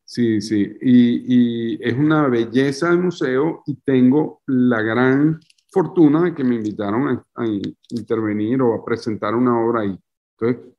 Sí, 0.05 0.39
sí, 0.39 0.77
y, 0.81 1.73
y, 1.73 1.79
es 1.81 1.97
una 1.97 2.27
belleza 2.27 2.89
del 2.89 2.99
museo 2.99 3.63
y 3.65 3.77
tengo 3.77 4.43
la 4.45 4.83
gran 4.83 5.39
fortuna 5.71 6.25
de 6.25 6.35
que 6.35 6.43
me 6.43 6.55
invitaron 6.55 7.07
a, 7.07 7.25
a, 7.41 7.45
intervenir 7.89 8.61
o 8.61 8.75
a 8.75 8.85
presentar 8.85 9.33
una 9.33 9.59
obra 9.59 9.81
ahí. 9.81 9.97
Entonces, 10.37 10.71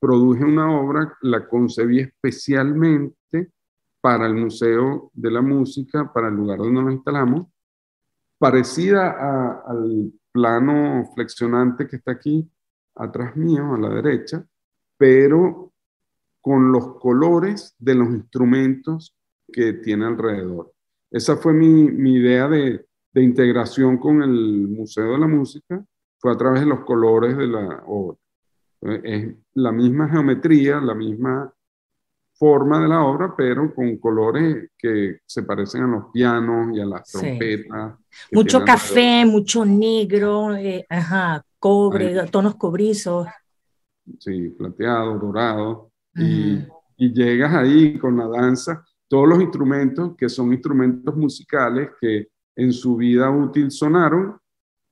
produje 0.00 0.44
una 0.44 0.80
obra, 0.80 1.16
la 1.20 1.46
concebí 1.46 2.00
especialmente 2.00 3.52
para 4.00 4.26
el 4.26 4.34
Museo 4.34 5.10
de 5.12 5.30
la 5.30 5.42
Música, 5.42 6.10
para 6.12 6.28
el 6.28 6.34
lugar 6.34 6.58
donde 6.58 6.82
nos 6.82 6.92
instalamos, 6.94 7.46
parecida 8.38 9.60
al 9.66 10.12
plano 10.32 11.10
flexionante 11.14 11.86
que 11.86 11.96
está 11.96 12.12
aquí 12.12 12.50
atrás 12.94 13.36
mío, 13.36 13.74
a 13.74 13.78
la 13.78 13.90
derecha, 13.90 14.44
pero 14.96 15.72
con 16.40 16.72
los 16.72 16.98
colores 16.98 17.74
de 17.78 17.94
los 17.94 18.08
instrumentos 18.08 19.14
que 19.52 19.74
tiene 19.74 20.06
alrededor. 20.06 20.72
Esa 21.10 21.36
fue 21.36 21.52
mi, 21.52 22.14
idea 22.14 22.48
de, 22.48 22.86
de, 23.12 23.22
integración 23.22 23.98
con 23.98 24.22
el 24.22 24.68
Museo 24.68 25.12
de 25.12 25.18
la 25.18 25.26
Música, 25.26 25.84
fue 26.18 26.32
a 26.32 26.36
través 26.36 26.60
de 26.60 26.66
los 26.66 26.80
colores 26.80 27.36
de 27.36 27.46
la 27.46 27.82
obra. 27.86 28.16
Es 28.82 29.34
la 29.54 29.72
misma 29.72 30.08
geometría, 30.08 30.80
la 30.80 30.94
misma 30.94 31.52
forma 32.32 32.80
de 32.80 32.88
la 32.88 33.04
obra, 33.04 33.34
pero 33.36 33.74
con 33.74 33.98
colores 33.98 34.70
que 34.78 35.18
se 35.26 35.42
parecen 35.42 35.82
a 35.82 35.86
los 35.86 36.04
pianos 36.10 36.74
y 36.74 36.80
a 36.80 36.86
las 36.86 37.10
trompetas. 37.12 37.98
Mucho 38.32 38.64
café, 38.64 39.26
mucho 39.26 39.66
negro, 39.66 40.56
eh, 40.56 40.86
ajá, 40.88 41.44
cobre, 41.58 42.26
tonos 42.28 42.54
cobrizos. 42.54 43.28
Sí, 44.18 44.48
plateado, 44.56 45.18
dorado. 45.18 45.90
y, 46.14 46.64
y, 46.96 47.12
llegas 47.12 47.54
ahí 47.54 47.98
con 47.98 48.16
la 48.16 48.26
danza, 48.26 48.84
todos 49.06 49.28
los 49.28 49.40
instrumentos 49.42 50.16
que 50.16 50.28
son 50.28 50.52
instrumentos 50.52 51.14
musicales 51.14 51.90
que 52.00 52.28
en 52.56 52.72
su 52.72 52.96
vida 52.96 53.30
útil 53.30 53.70
sonaron, 53.70 54.38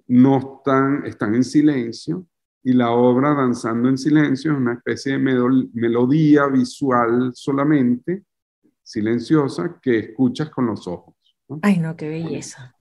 no 0.06 0.38
están, 0.38 1.04
están 1.06 1.34
en 1.34 1.44
silencio 1.44 2.26
y 2.62 2.72
la 2.72 2.90
obra 2.90 3.34
Danzando 3.34 3.88
en 3.88 3.98
Silencio 3.98 4.52
es 4.52 4.58
una 4.58 4.74
especie 4.74 5.12
de 5.12 5.18
melodía 5.72 6.46
visual 6.46 7.32
solamente, 7.34 8.24
silenciosa, 8.82 9.78
que 9.80 9.98
escuchas 9.98 10.50
con 10.50 10.66
los 10.66 10.86
ojos. 10.86 11.14
Ay, 11.62 11.78
no, 11.78 11.96
qué 11.96 12.08
belleza. 12.08 12.74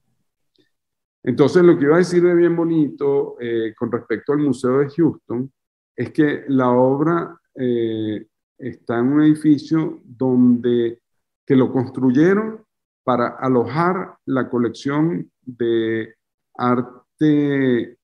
Entonces, 1.24 1.64
lo 1.64 1.78
que 1.78 1.86
iba 1.86 1.96
a 1.96 2.00
decir 2.00 2.24
de 2.24 2.34
bien 2.34 2.56
bonito 2.56 3.38
eh, 3.40 3.74
con 3.78 3.92
respecto 3.92 4.34
al 4.34 4.40
Museo 4.40 4.80
de 4.80 4.90
Houston 4.90 5.52
es 5.96 6.12
que 6.12 6.46
la 6.48 6.70
obra 6.70 7.40
eh, 7.56 8.28
está 8.58 9.00
en 9.00 9.08
un 9.08 9.22
edificio 9.24 10.02
donde 10.04 11.02
que 11.46 11.56
lo 11.56 11.72
construyeron 11.72 12.64
para 13.04 13.38
alojar 13.40 14.18
la 14.26 14.50
colección 14.50 15.32
de 15.42 16.16
arte 16.56 17.97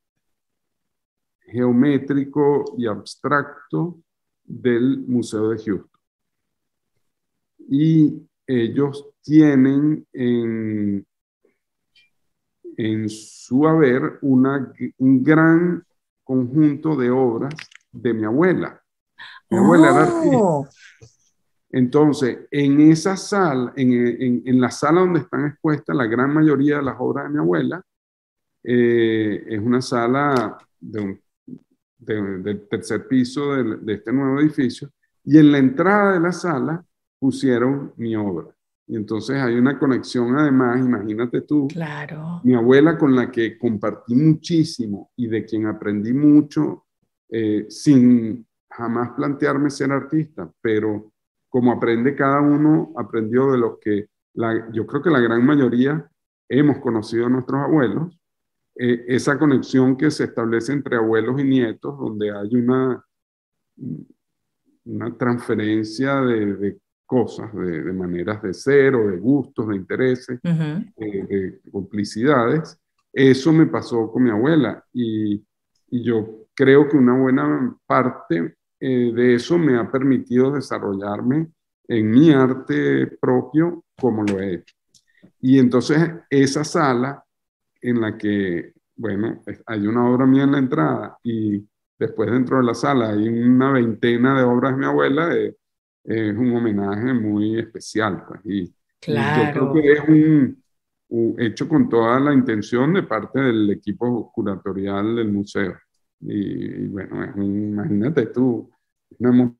geométrico 1.45 2.75
y 2.77 2.87
abstracto 2.87 3.99
del 4.43 4.99
Museo 5.07 5.49
de 5.49 5.57
Houston. 5.57 6.01
Y 7.69 8.27
ellos 8.45 9.07
tienen 9.21 10.05
en, 10.11 11.05
en 12.77 13.09
su 13.09 13.67
haber 13.67 14.19
una, 14.21 14.73
un 14.97 15.23
gran 15.23 15.83
conjunto 16.23 16.95
de 16.95 17.09
obras 17.09 17.53
de 17.91 18.13
mi 18.13 18.25
abuela. 18.25 18.81
Mi 19.49 19.57
abuela 19.57 19.89
era 19.89 20.21
oh. 20.37 20.67
Entonces, 21.69 22.39
en 22.51 22.79
esa 22.91 23.17
sala, 23.17 23.73
en, 23.75 23.93
en, 23.93 24.43
en, 24.45 24.61
la 24.61 24.69
sala 24.69 25.01
donde 25.01 25.21
están 25.21 25.47
expuestas 25.47 25.95
la 25.95 26.05
gran 26.05 26.31
mayoría 26.31 26.77
de 26.77 26.83
las 26.83 26.95
obras 26.99 27.25
de 27.25 27.29
mi 27.31 27.39
abuela, 27.39 27.81
eh, 28.63 29.43
es 29.47 29.59
una 29.59 29.81
sala 29.81 30.57
de 30.79 31.01
un 31.01 31.22
del 32.05 32.67
tercer 32.67 33.07
piso 33.07 33.55
de, 33.55 33.93
este 33.93 34.11
nuevo 34.11 34.39
edificio, 34.39 34.89
y 35.23 35.37
en 35.37 35.51
la 35.51 35.57
entrada 35.57 36.13
de 36.13 36.19
la 36.19 36.31
sala 36.31 36.85
pusieron 37.19 37.93
mi 37.97 38.15
obra. 38.15 38.47
Y 38.85 38.97
entonces 38.97 39.41
hay 39.41 39.55
una 39.55 39.79
conexión 39.79 40.35
además, 40.37 40.79
imagínate 40.79 41.41
tú, 41.41 41.67
claro. 41.69 42.41
mi 42.43 42.53
abuela 42.53 42.97
con 42.97 43.15
la 43.15 43.31
que 43.31 43.57
compartí 43.57 44.13
muchísimo 44.13 45.11
y 45.15 45.27
de 45.27 45.45
quien 45.45 45.67
aprendí 45.67 46.11
mucho 46.13 46.85
eh, 47.29 47.65
sin 47.69 48.45
jamás 48.69 49.11
plantearme 49.15 49.69
ser 49.69 49.91
artista, 49.91 50.51
pero 50.61 51.13
como 51.47 51.71
aprende 51.71 52.15
cada 52.15 52.41
uno, 52.41 52.93
aprendió 52.97 53.51
de 53.51 53.57
lo 53.57 53.79
que 53.79 54.07
la, 54.33 54.71
yo 54.71 54.85
creo 54.85 55.01
que 55.01 55.11
la 55.11 55.19
gran 55.19 55.45
mayoría 55.45 56.09
hemos 56.49 56.79
conocido 56.79 57.27
a 57.27 57.29
nuestros 57.29 57.61
abuelos 57.61 58.19
eh, 58.75 59.05
esa 59.07 59.37
conexión 59.37 59.95
que 59.97 60.11
se 60.11 60.25
establece 60.25 60.73
entre 60.73 60.95
abuelos 60.95 61.39
y 61.39 61.43
nietos, 61.43 61.97
donde 61.97 62.31
hay 62.31 62.55
una, 62.55 63.03
una 64.85 65.17
transferencia 65.17 66.21
de, 66.21 66.77
cosas, 67.05 67.53
de, 67.53 67.93
maneras 67.93 68.41
de 68.41 68.53
ser 68.53 68.95
o 68.95 69.07
de 69.07 69.17
gustos, 69.17 69.67
de 69.67 69.75
intereses, 69.75 70.39
eh, 70.43 70.89
de 70.97 71.59
complicidades. 71.71 72.79
Eso 73.11 73.53
me 73.53 73.67
pasó 73.67 74.11
con 74.11 74.23
mi 74.23 74.31
abuela 74.31 74.83
y, 74.91 75.35
y 75.89 76.03
yo 76.03 76.47
creo 76.55 76.89
que 76.89 76.97
una 76.97 77.17
buena 77.17 77.77
parte 77.85 78.55
eh, 78.79 79.11
de 79.13 79.35
eso 79.35 79.57
me 79.57 79.77
ha 79.77 79.89
permitido 79.89 80.51
desarrollarme 80.51 81.47
en 81.87 82.11
mi 82.11 82.31
arte 82.31 83.07
propio 83.19 83.85
como 83.97 84.23
lo 84.23 84.39
he 84.39 84.55
hecho. 84.55 84.75
Y 85.39 85.59
entonces 85.59 85.99
esa 86.29 86.63
sala 86.63 87.23
en 87.83 88.01
la 88.01 88.17
que, 88.17 88.73
bueno, 88.95 89.41
hay 89.65 89.87
una 89.87 90.09
obra 90.09 90.25
mía 90.25 90.43
en 90.43 90.51
la 90.53 90.59
entrada 90.59 91.17
y 91.23 91.67
después 91.99 92.31
dentro 92.31 92.57
de 92.57 92.63
la 92.63 92.73
sala 92.73 93.09
hay 93.09 93.27
una 93.27 93.71
veintena 93.71 94.37
de 94.37 94.43
obras 94.43 94.73
de 94.73 94.77
mi 94.79 94.85
abuela, 94.85 95.35
es 95.35 96.37
un 96.37 96.55
homenaje 96.55 97.13
muy 97.13 97.59
especial. 97.59 98.23
Pues, 98.27 98.41
y, 98.45 98.73
claro. 98.99 99.43
yo 99.43 99.51
creo 99.51 99.73
que 99.73 99.91
es 99.93 100.09
un, 100.09 100.63
hecho 101.37 101.67
con 101.67 101.87
toda 101.89 102.19
la 102.19 102.33
intención 102.33 102.93
de 102.93 103.03
parte 103.03 103.39
del 103.39 103.69
equipo 103.69 104.31
curatorial 104.33 105.15
del 105.15 105.31
museo. 105.31 105.77
Y, 106.21 106.87
bueno, 106.87 107.23
imagínate 107.35 108.27
tú, 108.27 108.71
una 109.19 109.53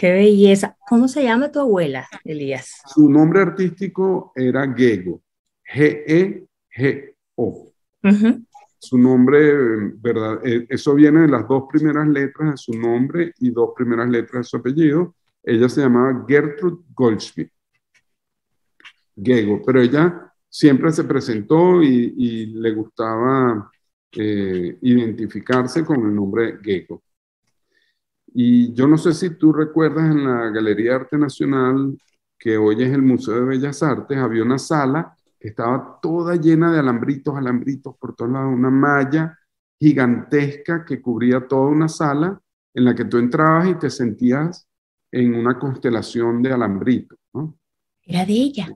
Qué 0.00 0.12
belleza. 0.12 0.76
¿Cómo 0.88 1.08
se 1.08 1.22
llama 1.22 1.52
tu 1.52 1.60
abuela, 1.60 2.08
Elías? 2.24 2.80
Su 2.86 3.10
nombre 3.10 3.42
artístico 3.42 4.32
era 4.34 4.72
Gego, 4.72 5.20
G-E-G-O. 5.74 7.74
Su 8.78 8.96
nombre, 8.96 9.92
¿verdad? 9.96 10.40
E, 10.42 10.66
eso 10.70 10.94
viene 10.94 11.20
de 11.20 11.28
las 11.28 11.46
dos 11.46 11.64
primeras 11.70 12.08
letras 12.08 12.52
de 12.52 12.56
su 12.56 12.72
nombre 12.72 13.34
y 13.40 13.50
dos 13.50 13.72
primeras 13.76 14.08
letras 14.08 14.40
de 14.40 14.44
su 14.44 14.56
apellido. 14.56 15.14
Ella 15.42 15.68
se 15.68 15.82
llamaba 15.82 16.24
Gertrude 16.26 16.82
Goldschmidt. 16.94 17.52
Gego, 19.22 19.60
pero 19.66 19.82
ella 19.82 20.32
siempre 20.48 20.92
se 20.92 21.04
presentó 21.04 21.82
y, 21.82 22.46
le 22.46 22.72
gustaba 22.72 23.70
eh, 24.12 24.78
identificarse 24.80 25.84
con 25.84 26.06
el 26.06 26.14
nombre 26.14 26.58
Gego. 26.62 27.02
Y 28.32 28.72
yo 28.72 28.86
no 28.86 28.96
sé 28.96 29.12
si 29.12 29.30
tú 29.30 29.52
recuerdas 29.52 30.10
en 30.10 30.24
la 30.24 30.50
Galería 30.50 30.90
de 30.90 30.96
Arte 30.96 31.18
Nacional, 31.18 31.98
que 32.38 32.56
hoy 32.56 32.82
es 32.82 32.92
el 32.92 33.02
Museo 33.02 33.34
de 33.34 33.44
Bellas 33.44 33.82
Artes, 33.82 34.16
había 34.18 34.42
una 34.42 34.58
sala 34.58 35.14
que 35.38 35.48
estaba 35.48 35.98
toda 36.00 36.36
llena 36.36 36.72
de 36.72 36.78
alambritos, 36.78 37.36
alambritos 37.36 37.96
por 37.98 38.14
todos 38.14 38.30
lados, 38.30 38.52
una 38.52 38.70
malla 38.70 39.38
gigantesca 39.78 40.84
que 40.84 41.00
cubría 41.00 41.46
toda 41.46 41.68
una 41.68 41.88
sala 41.88 42.40
en 42.74 42.84
la 42.84 42.94
que 42.94 43.04
tú 43.04 43.18
entrabas 43.18 43.68
y 43.68 43.74
te 43.74 43.90
sentías 43.90 44.68
en 45.10 45.34
una 45.34 45.58
constelación 45.58 46.42
de 46.42 46.52
alambritos. 46.52 47.18
¿no? 47.32 47.58
Era 48.04 48.24
de 48.24 48.32
ella. 48.32 48.68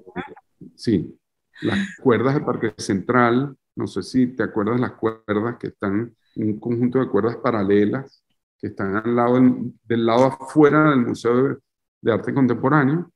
Sí, 0.75 1.17
las 1.63 1.79
cuerdas 2.03 2.35
del 2.35 2.45
Parque 2.45 2.75
Central 2.79 3.57
no 3.77 3.87
sé 3.87 4.03
si 4.03 4.29
te 4.29 4.43
acuerdas 4.43 4.81
las 4.81 4.93
cuerdas 4.93 5.57
que 5.59 5.69
están, 5.69 6.15
un 6.37 6.61
conjunto 6.61 7.01
de 7.01 7.09
cuerdas 7.09 7.37
paralelas 7.37 8.24
que 8.65 8.69
están 8.69 8.97
al 8.97 9.15
lado 9.15 9.35
del, 9.35 10.07
lado 10.07 10.25
afuera 10.25 10.89
del 10.89 11.01
Museo 11.01 11.59
de, 12.01 12.11
Arte 12.11 12.33
Contemporáneo. 12.33 13.13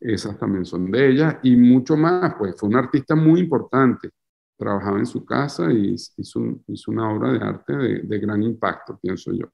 Esas 0.00 0.38
también 0.38 0.64
son 0.64 0.90
de 0.90 1.10
ella 1.10 1.38
y 1.42 1.54
mucho 1.54 1.98
más, 1.98 2.34
pues 2.38 2.58
fue 2.58 2.70
un 2.70 2.76
artista 2.76 3.14
muy 3.14 3.40
importante. 3.40 4.08
Trabajaba 4.56 4.98
en 4.98 5.04
su 5.04 5.22
casa 5.22 5.70
y 5.70 5.96
hizo, 6.16 6.40
hizo 6.66 6.90
una 6.90 7.12
obra 7.12 7.30
de 7.30 7.44
arte 7.44 7.76
de, 7.76 8.00
de 8.04 8.18
gran 8.18 8.42
impacto, 8.42 8.98
pienso 9.02 9.32
yo. 9.34 9.48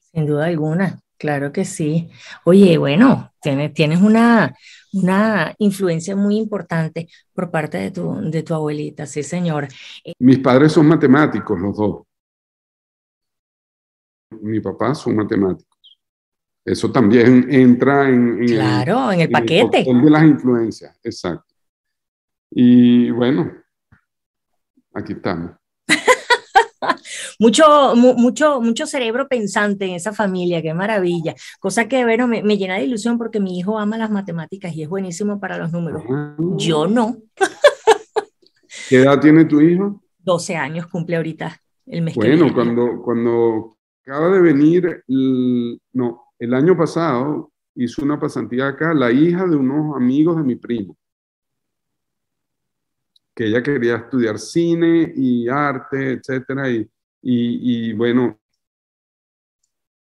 Sin 0.00 0.26
duda 0.26 0.46
alguna, 0.46 0.98
claro 1.16 1.52
que 1.52 1.64
sí. 1.64 2.10
Oye, 2.44 2.76
bueno, 2.78 3.32
tienes, 3.40 3.72
tienes 3.74 4.00
una, 4.00 4.56
una 4.92 5.54
influencia 5.58 6.16
muy 6.16 6.36
importante 6.36 7.06
por 7.32 7.48
parte 7.52 7.78
de 7.78 7.92
tu, 7.92 8.28
de 8.28 8.42
tu 8.42 8.54
abuelita, 8.54 9.06
sí, 9.06 9.22
señor. 9.22 9.68
Mis 10.18 10.40
padres 10.40 10.72
son 10.72 10.88
matemáticos, 10.88 11.60
los 11.60 11.76
dos. 11.76 12.02
Mi 14.40 14.60
papá 14.60 14.94
son 14.94 15.16
matemáticos. 15.16 15.72
Eso 16.64 16.92
también 16.92 17.46
entra 17.50 18.08
en, 18.08 18.46
claro, 18.46 19.10
en 19.10 19.20
el, 19.22 19.30
paquete. 19.30 19.84
de 19.84 20.10
las 20.10 20.22
influencias, 20.22 20.96
exacto. 21.02 21.52
Y 22.50 23.10
bueno, 23.10 23.50
aquí 24.94 25.14
estamos. 25.14 25.52
mucho, 27.40 27.96
mucho, 27.96 28.60
mucho 28.60 28.86
cerebro 28.86 29.26
pensante 29.26 29.86
en 29.86 29.94
esa 29.94 30.12
familia, 30.12 30.62
qué 30.62 30.72
maravilla. 30.72 31.34
Cosa 31.58 31.88
que, 31.88 32.04
bueno, 32.04 32.28
me, 32.28 32.44
me, 32.44 32.56
llena 32.56 32.76
de 32.76 32.84
ilusión 32.84 33.18
porque 33.18 33.40
mi 33.40 33.58
hijo 33.58 33.76
ama 33.78 33.98
las 33.98 34.10
matemáticas 34.12 34.72
y 34.74 34.84
es 34.84 34.88
buenísimo 34.88 35.40
para 35.40 35.58
los 35.58 35.72
números. 35.72 36.04
Yo 36.58 36.86
no. 36.86 37.16
¿Qué 38.88 38.98
edad 38.98 39.18
tiene 39.18 39.46
tu 39.46 39.60
hijo? 39.60 40.00
12 40.18 40.54
años 40.54 40.86
cumple 40.86 41.16
ahorita 41.16 41.60
el 41.86 42.02
mes 42.02 42.14
bueno, 42.14 42.46
que 42.46 42.52
cuando, 42.52 43.02
cuando 43.02 43.76
acaba 44.02 44.28
de 44.30 44.40
venir, 44.40 45.04
no, 45.06 46.24
el 46.38 46.54
año 46.54 46.76
pasado 46.76 47.52
hizo 47.74 48.02
una 48.02 48.18
pasantía 48.20 48.68
acá, 48.68 48.92
la 48.92 49.10
hija 49.10 49.46
de 49.46 49.56
unos 49.56 49.96
amigos 49.96 50.36
de 50.36 50.42
mi 50.42 50.56
primo 50.56 50.96
que 53.34 53.46
ella 53.46 53.62
quería 53.62 53.96
estudiar 53.96 54.38
cine 54.38 55.12
y 55.14 55.48
arte, 55.48 56.12
etcétera, 56.12 56.68
y, 56.70 56.88
y, 57.22 57.92
bueno, 57.94 58.38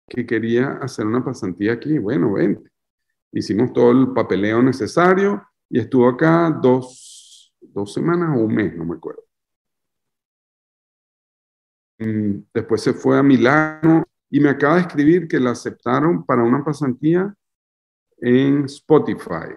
que 0.07 0.25
quería 0.25 0.73
hacer 0.81 1.05
una 1.05 1.23
pasantía 1.23 1.73
aquí. 1.73 1.97
Bueno, 1.97 2.33
vente. 2.33 2.69
Hicimos 3.31 3.71
todo 3.71 3.91
el 3.91 4.13
papeleo 4.13 4.61
necesario 4.61 5.41
y 5.69 5.79
estuvo 5.79 6.07
acá 6.09 6.49
dos, 6.61 7.53
dos 7.61 7.93
semanas 7.93 8.37
o 8.37 8.41
un 8.41 8.53
mes, 8.53 8.75
no 8.75 8.85
me 8.85 8.95
acuerdo. 8.95 9.23
Mm, 12.01 12.43
después 12.53 12.81
se 12.81 12.93
fue 12.93 13.17
a 13.17 13.23
Milano 13.23 14.03
y 14.29 14.39
me 14.39 14.49
acaba 14.49 14.75
de 14.75 14.81
escribir 14.81 15.27
que 15.27 15.39
la 15.39 15.51
aceptaron 15.51 16.25
para 16.25 16.43
una 16.43 16.63
pasantía 16.63 17.33
en 18.17 18.65
Spotify. 18.65 19.55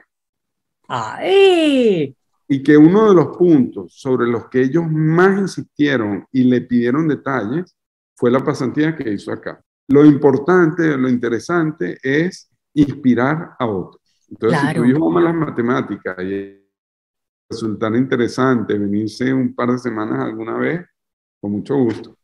¡Ay! 0.89 2.15
y 2.49 2.63
que 2.63 2.77
uno 2.77 3.09
de 3.09 3.15
los 3.15 3.37
puntos 3.37 3.95
sobre 3.95 4.27
los 4.27 4.49
que 4.49 4.63
ellos 4.63 4.85
más 4.89 5.39
insistieron 5.39 6.27
y 6.31 6.45
le 6.45 6.61
pidieron 6.61 7.09
detalles 7.09 7.77
fue 8.15 8.31
la 8.31 8.41
pasantía 8.41 8.95
que 8.97 9.13
hizo 9.13 9.33
acá. 9.33 9.63
Lo 9.89 10.05
importante, 10.05 10.97
lo 10.97 11.09
interesante 11.09 11.99
es 12.03 12.51
inspirar 12.75 13.57
a 13.59 13.67
otros. 13.67 14.03
Entonces, 14.29 14.61
si 14.61 14.75
tu 14.75 14.85
hijo 14.85 15.09
ama 15.09 15.21
las 15.21 15.35
matemáticas 15.35 16.17
y 16.23 16.63
resultar 17.49 17.95
interesante 17.95 18.79
venirse 18.79 19.33
un 19.33 19.55
par 19.55 19.73
de 19.73 19.79
semanas 19.79 20.21
alguna 20.21 20.57
vez, 20.57 20.87
con 21.41 21.53
mucho 21.53 21.77
gusto. 21.77 22.17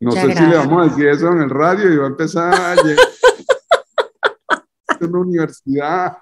No 0.00 0.12
sé 0.12 0.34
si 0.34 0.46
le 0.46 0.56
vamos 0.56 0.86
a 0.86 0.90
decir 0.90 1.08
eso 1.08 1.28
en 1.28 1.42
el 1.42 1.50
radio 1.50 1.92
y 1.92 1.96
va 1.96 2.04
a 2.04 2.08
empezar 2.08 2.54
a 2.54 2.74
llegar 2.76 3.06
una 5.00 5.18
universidad 5.20 6.18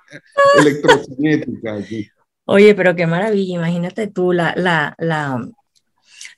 electrocinética 0.59 1.74
aquí. 1.74 2.09
Oye, 2.47 2.74
pero 2.74 2.97
qué 2.97 3.07
maravilla, 3.07 3.57
imagínate 3.57 4.07
tú 4.09 4.33
la, 4.33 4.55
la, 4.57 4.95
la, 4.99 5.39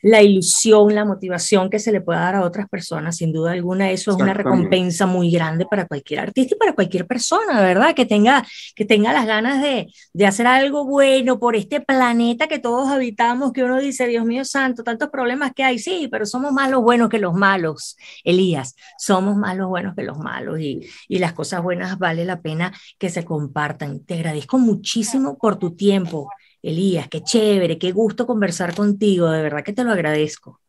la 0.03 0.23
ilusión, 0.23 0.95
la 0.95 1.05
motivación 1.05 1.71
que 1.71 1.79
se 1.79 1.93
le 1.93 2.01
pueda 2.01 2.21
dar 2.21 2.37
a 2.37 2.43
otras 2.43 2.69
personas, 2.69 3.17
sin 3.17 3.33
duda 3.33 3.53
alguna, 3.53 3.91
eso 3.91 4.11
es 4.11 4.17
una 4.17 4.35
recompensa 4.35 5.07
muy 5.07 5.31
grande 5.31 5.67
para 5.67 5.87
cualquier 5.87 6.21
artista 6.21 6.55
y 6.55 6.59
para 6.59 6.75
cualquier 6.75 7.07
persona, 7.07 7.61
¿verdad? 7.61 7.95
Que 7.95 8.07
tenga, 8.07 8.47
que 8.75 8.85
tenga 8.85 9.13
las 9.13 9.27
ganas 9.27 9.63
de, 9.63 9.93
de 10.13 10.27
hacer 10.27 10.47
algo 10.47 10.85
bueno 10.85 11.39
por 11.39 11.57
este 11.57 11.81
planeta 11.81 12.47
que 12.47 12.59
todos 12.59 12.89
habitamos, 12.89 13.53
que 13.53 13.65
uno 13.65 13.79
dice, 13.79 14.07
Dios 14.07 14.25
mío 14.25 14.45
santo, 14.45 14.83
tantos 14.83 15.11
problemas 15.11 15.53
que 15.55 15.65
hay, 15.65 15.79
sí, 15.79 16.09
pero 16.11 16.27
somos 16.27 16.53
más 16.53 16.71
los 16.71 16.83
buenos 16.83 17.09
que 17.09 17.19
los 17.19 17.35
malos, 17.35 17.97
Elías, 18.25 18.75
somos 18.99 19.37
más 19.37 19.57
los 19.57 19.69
buenos 19.69 19.95
que 19.95 20.03
los 20.03 20.19
malos 20.19 20.61
y, 20.61 20.81
y 21.09 21.19
las 21.19 21.33
cosas 21.33 21.63
buenas 21.63 21.99
vale 21.99 22.25
la 22.25 22.41
pena 22.41 22.73
que 22.99 23.11
se 23.11 23.25
compartan. 23.25 24.05
Te 24.05 24.15
agradezco 24.15 24.59
muchísimo 24.59 25.39
por 25.39 25.59
tu 25.59 25.75
tiempo 25.77 26.29
Elías, 26.63 27.09
qué 27.09 27.23
chévere, 27.23 27.79
qué 27.79 27.93
gusto 27.93 28.27
conversar 28.27 28.75
contigo, 28.75 29.31
de 29.31 29.43
verdad 29.43 29.65
que 29.65 29.73
te 29.73 29.85
lo 29.85 29.93
agradezco. 29.93 30.61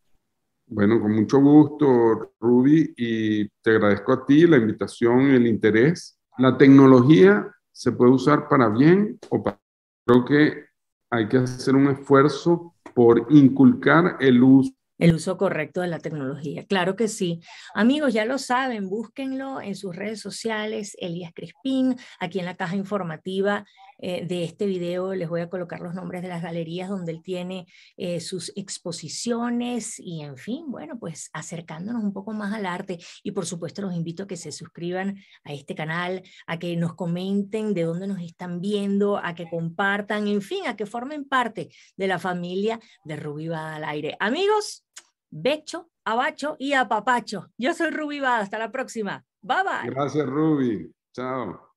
Bueno, 0.67 1.01
con 1.01 1.13
mucho 1.13 1.39
gusto, 1.39 2.33
Ruby, 2.39 2.93
y 2.95 3.47
te 3.61 3.71
agradezco 3.71 4.13
a 4.13 4.25
ti 4.25 4.47
la 4.47 4.57
invitación 4.57 5.31
y 5.31 5.35
el 5.35 5.47
interés. 5.47 6.17
La 6.37 6.57
tecnología 6.57 7.45
se 7.73 7.91
puede 7.91 8.11
usar 8.11 8.47
para 8.47 8.69
bien 8.69 9.19
o 9.29 9.43
para... 9.43 9.59
Creo 10.05 10.23
que 10.23 10.65
hay 11.09 11.27
que 11.27 11.37
hacer 11.37 11.75
un 11.75 11.89
esfuerzo 11.89 12.73
por 12.93 13.27
inculcar 13.29 14.17
el 14.21 14.41
uso 14.41 14.71
el 15.01 15.15
uso 15.15 15.35
correcto 15.35 15.81
de 15.81 15.87
la 15.87 15.97
tecnología. 15.97 16.63
Claro 16.67 16.95
que 16.95 17.07
sí. 17.07 17.41
Amigos, 17.73 18.13
ya 18.13 18.23
lo 18.23 18.37
saben, 18.37 18.87
búsquenlo 18.87 19.59
en 19.59 19.75
sus 19.75 19.95
redes 19.95 20.21
sociales, 20.21 20.95
Elías 20.99 21.31
Crispín, 21.33 21.95
aquí 22.19 22.37
en 22.37 22.45
la 22.45 22.55
caja 22.55 22.75
informativa 22.75 23.65
eh, 24.01 24.25
de 24.25 24.43
este 24.43 24.65
video 24.65 25.13
les 25.13 25.29
voy 25.29 25.41
a 25.41 25.49
colocar 25.49 25.79
los 25.79 25.93
nombres 25.93 26.21
de 26.21 26.27
las 26.27 26.41
galerías 26.41 26.89
donde 26.89 27.11
él 27.11 27.21
tiene 27.21 27.67
eh, 27.97 28.19
sus 28.19 28.51
exposiciones 28.55 29.99
y 29.99 30.21
en 30.21 30.37
fin, 30.37 30.65
bueno, 30.67 30.97
pues 30.99 31.29
acercándonos 31.33 32.03
un 32.03 32.11
poco 32.11 32.33
más 32.33 32.53
al 32.53 32.65
arte 32.65 32.97
y 33.23 33.31
por 33.31 33.45
supuesto 33.45 33.81
los 33.81 33.93
invito 33.93 34.23
a 34.23 34.27
que 34.27 34.37
se 34.37 34.51
suscriban 34.51 35.17
a 35.43 35.53
este 35.53 35.75
canal, 35.75 36.23
a 36.47 36.59
que 36.59 36.75
nos 36.75 36.95
comenten 36.95 37.73
de 37.73 37.83
dónde 37.83 38.07
nos 38.07 38.21
están 38.21 38.59
viendo, 38.59 39.17
a 39.17 39.35
que 39.35 39.49
compartan, 39.49 40.27
en 40.27 40.41
fin, 40.41 40.67
a 40.67 40.75
que 40.75 40.85
formen 40.85 41.25
parte 41.25 41.69
de 41.95 42.07
la 42.07 42.19
familia 42.19 42.79
de 43.05 43.15
Rubí 43.15 43.47
al 43.53 43.83
aire. 43.83 44.17
Amigos, 44.19 44.85
becho, 45.29 45.89
abacho 46.05 46.55
y 46.59 46.73
apapacho. 46.73 47.47
Yo 47.57 47.73
soy 47.73 47.91
Rubí 47.91 48.19
hasta 48.23 48.57
la 48.57 48.71
próxima. 48.71 49.23
Bye 49.41 49.63
bye. 49.63 49.89
Gracias, 49.91 50.25
Ruby. 50.25 50.91
Chao. 51.13 51.71